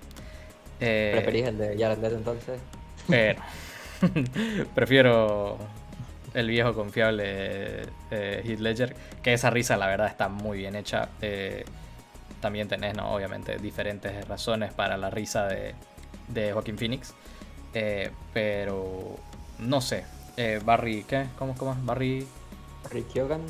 Eh, 0.82 1.12
¿Preferís 1.14 1.46
el 1.46 1.58
de 1.58 1.78
Jared 1.80 2.00
Leto 2.00 2.18
entonces? 2.18 2.60
Pero, 3.08 3.42
prefiero 4.76 5.58
el 6.34 6.50
viejo 6.50 6.74
confiable 6.74 7.84
Heath 8.12 8.60
Ledger, 8.60 8.94
que 9.24 9.32
esa 9.32 9.50
risa 9.50 9.78
la 9.78 9.88
verdad 9.88 10.08
está 10.08 10.28
muy 10.28 10.58
bien 10.58 10.76
hecha. 10.76 11.08
Eh, 11.22 11.64
también 12.40 12.68
tenés, 12.68 12.96
¿no? 12.96 13.14
Obviamente, 13.14 13.58
diferentes 13.58 14.28
razones 14.28 14.74
para 14.74 14.98
la 14.98 15.10
risa 15.10 15.48
de, 15.48 15.76
de 16.28 16.54
Joaquin 16.54 16.78
Phoenix. 16.78 17.14
Eh, 17.74 18.12
pero 18.34 19.18
no 19.60 19.82
sé. 19.82 20.06
Eh, 20.38 20.62
Barry, 20.64 21.04
¿qué? 21.04 21.26
¿Cómo, 21.38 21.56
cómo? 21.56 21.76
Barry. 21.84 22.26
Barry 22.84 23.04
Keoghan. 23.04 23.46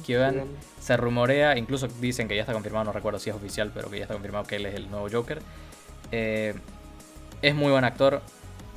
Se 0.79 0.97
rumorea, 0.97 1.57
incluso 1.57 1.87
dicen 1.87 2.27
que 2.27 2.35
ya 2.35 2.41
está 2.41 2.53
confirmado, 2.53 2.85
no 2.85 2.91
recuerdo 2.91 3.19
si 3.19 3.29
es 3.29 3.35
oficial, 3.35 3.71
pero 3.73 3.89
que 3.89 3.97
ya 3.97 4.03
está 4.03 4.15
confirmado 4.15 4.45
que 4.45 4.55
él 4.55 4.65
es 4.65 4.75
el 4.75 4.89
nuevo 4.89 5.07
Joker. 5.11 5.39
Eh, 6.11 6.55
es 7.41 7.55
muy 7.55 7.71
buen 7.71 7.83
actor. 7.83 8.21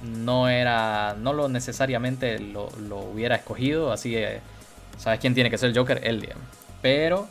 No 0.03 0.49
era. 0.49 1.15
No 1.15 1.33
lo 1.33 1.49
necesariamente 1.49 2.39
lo, 2.39 2.69
hubiera 2.99 3.37
escogido. 3.37 3.93
Así 3.93 4.11
que. 4.11 4.41
¿Sabes 4.99 5.21
quién 5.21 5.35
tiene 5.35 5.51
que 5.51 5.59
ser 5.59 5.71
el 5.71 5.77
Joker? 5.77 6.01
Él, 6.05 6.21
digamos. 6.21 6.45
Pero 6.83 7.27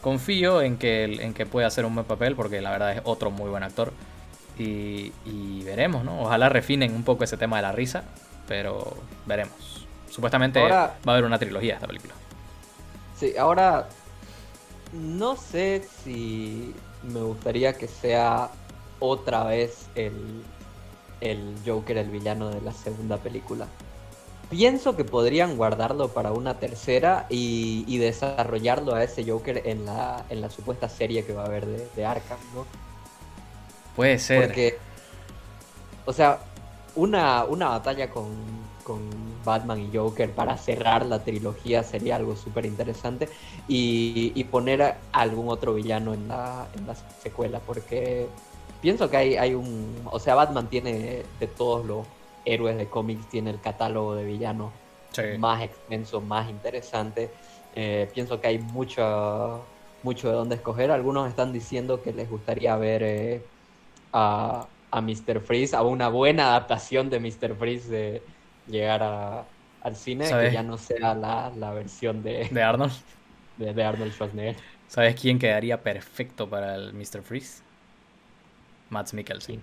confío 0.00 0.62
en 0.62 0.76
que, 0.76 1.04
en 1.04 1.34
que 1.34 1.46
puede 1.46 1.66
hacer 1.66 1.84
un 1.84 1.94
buen 1.94 2.06
papel 2.06 2.34
porque 2.36 2.60
la 2.60 2.70
verdad 2.70 2.92
es 2.92 3.02
otro 3.04 3.30
muy 3.30 3.50
buen 3.50 3.62
actor. 3.62 3.92
Y, 4.58 5.12
veremos, 5.62 6.02
¿no? 6.04 6.22
Ojalá 6.22 6.48
refinen 6.48 6.92
un 6.92 7.04
poco 7.04 7.22
ese 7.22 7.36
tema 7.36 7.56
de 7.56 7.62
la 7.62 7.70
risa, 7.70 8.02
pero 8.48 8.96
veremos. 9.24 9.86
Supuestamente 10.10 10.60
va 10.60 10.96
a 11.04 11.10
haber 11.12 11.24
una 11.24 11.38
trilogía 11.38 11.74
esta 11.74 11.86
película. 11.86 12.14
Sí, 13.16 13.36
ahora 13.36 13.88
no 14.92 15.36
sé 15.36 15.86
si 16.02 16.74
me 17.04 17.20
gustaría 17.20 17.74
que 17.74 17.86
sea 17.86 18.50
otra 18.98 19.44
vez 19.44 19.86
el, 19.94 20.42
el 21.20 21.54
Joker, 21.64 21.98
el 21.98 22.10
villano 22.10 22.48
de 22.50 22.60
la 22.60 22.72
segunda 22.72 23.16
película. 23.18 23.66
Pienso 24.50 24.96
que 24.96 25.04
podrían 25.04 25.56
guardarlo 25.58 26.08
para 26.08 26.32
una 26.32 26.58
tercera 26.58 27.26
y, 27.28 27.98
desarrollarlo 27.98 28.94
a 28.94 29.04
ese 29.04 29.28
Joker 29.28 29.62
en 29.66 29.84
la, 29.84 30.24
en 30.30 30.40
la 30.40 30.48
supuesta 30.48 30.88
serie 30.88 31.24
que 31.24 31.34
va 31.34 31.42
a 31.42 31.46
haber 31.46 31.66
de, 31.66 31.86
de 31.94 32.06
Arkham, 32.06 32.38
¿no? 32.54 32.64
Puede 33.94 34.18
ser. 34.18 34.46
Porque, 34.46 34.78
o 36.06 36.12
sea, 36.12 36.38
una, 36.94 37.44
una 37.44 37.68
batalla 37.68 38.10
con, 38.10 38.68
Batman 39.44 39.80
y 39.80 39.96
Joker 39.96 40.30
para 40.30 40.56
cerrar 40.56 41.04
la 41.04 41.22
trilogía 41.22 41.82
sería 41.82 42.16
algo 42.16 42.34
súper 42.36 42.64
interesante. 42.64 43.28
Y, 43.66 44.44
poner 44.44 44.82
a 44.82 44.96
algún 45.12 45.50
otro 45.50 45.74
villano 45.74 46.14
en 46.14 46.26
la, 46.28 46.68
en 46.74 46.86
la 46.86 46.94
secuela, 47.22 47.60
porque 47.60 48.28
pienso 48.80 49.10
que 49.10 49.16
hay, 49.18 49.36
hay 49.36 49.54
un. 49.54 49.94
O 50.06 50.18
sea, 50.18 50.34
Batman 50.34 50.68
tiene 50.68 51.24
de 51.38 51.46
todos 51.46 51.84
los 51.84 52.06
héroes 52.52 52.76
de 52.76 52.86
cómics, 52.86 53.28
tiene 53.28 53.50
el 53.50 53.60
catálogo 53.60 54.14
de 54.14 54.24
villanos 54.24 54.72
más 55.38 55.62
extenso, 55.62 56.20
más 56.20 56.48
interesante. 56.48 57.30
Eh, 57.74 58.08
pienso 58.14 58.40
que 58.40 58.48
hay 58.48 58.58
mucho, 58.58 59.64
mucho 60.02 60.28
de 60.28 60.34
dónde 60.34 60.54
escoger. 60.56 60.90
Algunos 60.90 61.28
están 61.28 61.52
diciendo 61.52 62.02
que 62.02 62.12
les 62.12 62.28
gustaría 62.28 62.76
ver. 62.76 63.02
Eh, 63.02 63.42
a, 64.12 64.66
a 64.90 65.00
Mr. 65.00 65.40
Freeze, 65.40 65.76
a 65.76 65.82
una 65.82 66.08
buena 66.08 66.48
adaptación 66.48 67.10
de 67.10 67.20
Mr. 67.20 67.54
Freeze 67.56 67.88
de 67.90 68.22
llegar 68.66 69.02
a, 69.02 69.44
al 69.82 69.96
cine, 69.96 70.28
que 70.28 70.52
ya 70.52 70.62
no 70.62 70.78
sea 70.78 71.14
la, 71.14 71.50
la 71.54 71.72
versión 71.72 72.22
de, 72.22 72.48
de 72.50 72.62
Arnold. 72.62 72.92
De, 73.56 73.82
Arnold 73.82 74.12
Schwarzenegger. 74.12 74.56
¿Sabes 74.86 75.20
quién 75.20 75.38
quedaría 75.38 75.82
perfecto 75.82 76.48
para 76.48 76.76
el 76.76 76.94
Mr. 76.94 77.22
Freeze? 77.22 77.62
Matt 78.88 79.12
Mikkelsen. 79.12 79.60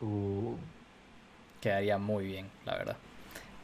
Uh. 0.00 0.56
Quedaría 1.60 1.98
muy 1.98 2.26
bien, 2.26 2.46
la 2.64 2.76
verdad. 2.76 2.96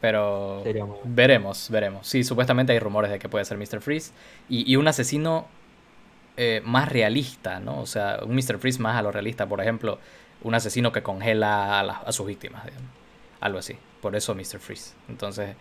Pero 0.01 0.63
veremos, 1.05 1.71
veremos. 1.71 2.07
Sí, 2.07 2.23
supuestamente 2.23 2.73
hay 2.73 2.79
rumores 2.79 3.11
de 3.11 3.19
que 3.19 3.29
puede 3.29 3.45
ser 3.45 3.57
Mr. 3.59 3.81
Freeze. 3.81 4.13
Y, 4.49 4.71
y 4.71 4.77
un 4.77 4.87
asesino 4.87 5.47
eh, 6.39 6.61
más 6.65 6.91
realista, 6.91 7.61
¿no? 7.61 7.81
O 7.81 7.87
sea, 7.87 8.21
un 8.23 8.35
Mr. 8.35 8.59
Freeze 8.59 8.79
más 8.79 8.97
a 8.97 9.03
lo 9.03 9.11
realista, 9.11 9.47
por 9.47 9.61
ejemplo, 9.63 9.99
un 10.43 10.55
asesino 10.55 10.93
que 10.93 11.03
congela 11.03 11.81
a, 11.81 12.13
sus 12.13 12.27
víctimas, 12.27 12.63
algo 13.41 13.59
así. 13.59 13.79
Por 14.03 14.15
eso 14.17 14.35
Mr. 14.35 14.59
Freeze. 14.59 14.95
Entonces, 15.09 15.57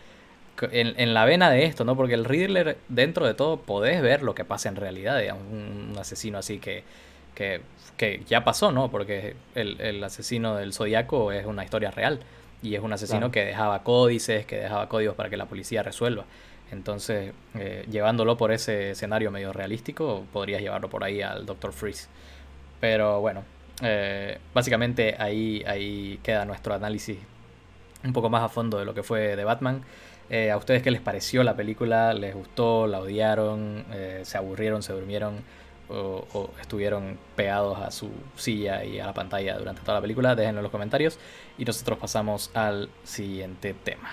en, 0.72 1.14
la 1.14 1.24
vena 1.24 1.50
de 1.50 1.64
esto, 1.64 1.86
¿no? 1.86 1.96
Porque 1.96 2.14
el 2.14 2.26
Riddler, 2.26 2.78
dentro 2.90 3.26
de 3.26 3.34
todo, 3.34 3.62
podés 3.62 4.02
ver 4.02 4.22
lo 4.22 4.36
que 4.36 4.44
pasa 4.44 4.68
en 4.68 4.76
realidad, 4.76 5.18
digamos, 5.18 5.44
un, 5.50 5.96
asesino 5.98 6.40
así 6.40 6.60
que, 6.60 6.84
que, 7.36 7.62
ya 8.28 8.44
pasó, 8.44 8.72
¿no? 8.72 8.90
Porque 8.90 9.36
el, 9.54 10.04
asesino 10.04 10.56
del 10.56 10.74
Zodíaco 10.74 11.32
es 11.32 11.46
una 11.46 11.64
historia 11.64 11.92
real 11.92 12.20
y 12.64 12.76
es 12.76 12.82
un 12.82 12.94
asesino 12.94 13.32
que 13.32 13.46
dejaba 13.46 13.84
códices, 13.84 14.46
que 14.46 14.58
dejaba 14.58 14.90
códigos 14.90 15.16
para 15.16 15.30
que 15.30 15.38
la 15.38 15.46
policía 15.46 15.84
resuelva. 15.84 16.26
Entonces, 16.72 17.34
eh, 17.54 17.86
llevándolo 17.90 18.38
por 18.38 18.52
ese 18.52 18.92
escenario 18.92 19.30
medio 19.32 19.54
realístico, 19.54 20.26
podrías 20.34 20.62
llevarlo 20.62 20.90
por 20.90 21.04
ahí 21.04 21.22
al 21.22 21.46
Doctor 21.46 21.74
Freeze. 21.74 22.08
Pero 22.80 23.22
bueno, 23.22 23.44
eh, 23.82 24.40
básicamente 24.54 25.16
ahí, 25.20 25.64
ahí 25.68 26.20
queda 26.24 26.46
nuestro 26.46 26.74
análisis 26.74 27.18
un 28.04 28.14
poco 28.14 28.30
más 28.30 28.44
a 28.44 28.50
fondo 28.50 28.80
de 28.80 28.86
lo 28.86 28.94
que 28.94 29.04
fue 29.04 29.36
de 29.36 29.44
Batman. 29.44 29.84
Eh, 30.30 30.50
¿A 30.50 30.58
ustedes 30.58 30.82
qué 30.82 30.90
les 30.90 31.02
pareció 31.02 31.44
la 31.44 31.56
película? 31.56 32.14
¿Les 32.14 32.34
gustó? 32.34 32.88
¿La 32.88 33.00
odiaron? 33.00 33.86
¿Se 34.24 34.38
aburrieron? 34.38 34.82
¿Se 34.82 34.94
durmieron? 34.94 35.44
O, 35.90 36.50
estuvieron 36.60 37.18
pegados 37.36 37.80
a 37.80 37.92
su 37.92 38.10
silla 38.36 38.84
y 38.84 39.00
a 39.00 39.06
la 39.06 39.14
pantalla 39.14 39.58
durante 39.58 39.82
toda 39.82 39.96
la 39.96 40.02
película? 40.02 40.36
Déjenlo 40.36 40.60
en 40.60 40.64
los 40.64 40.72
comentarios 40.72 41.20
y 41.58 41.66
nosotros 41.66 42.00
pasamos 42.00 42.50
al 42.54 42.90
siguiente 43.04 43.74
tema. 43.74 44.10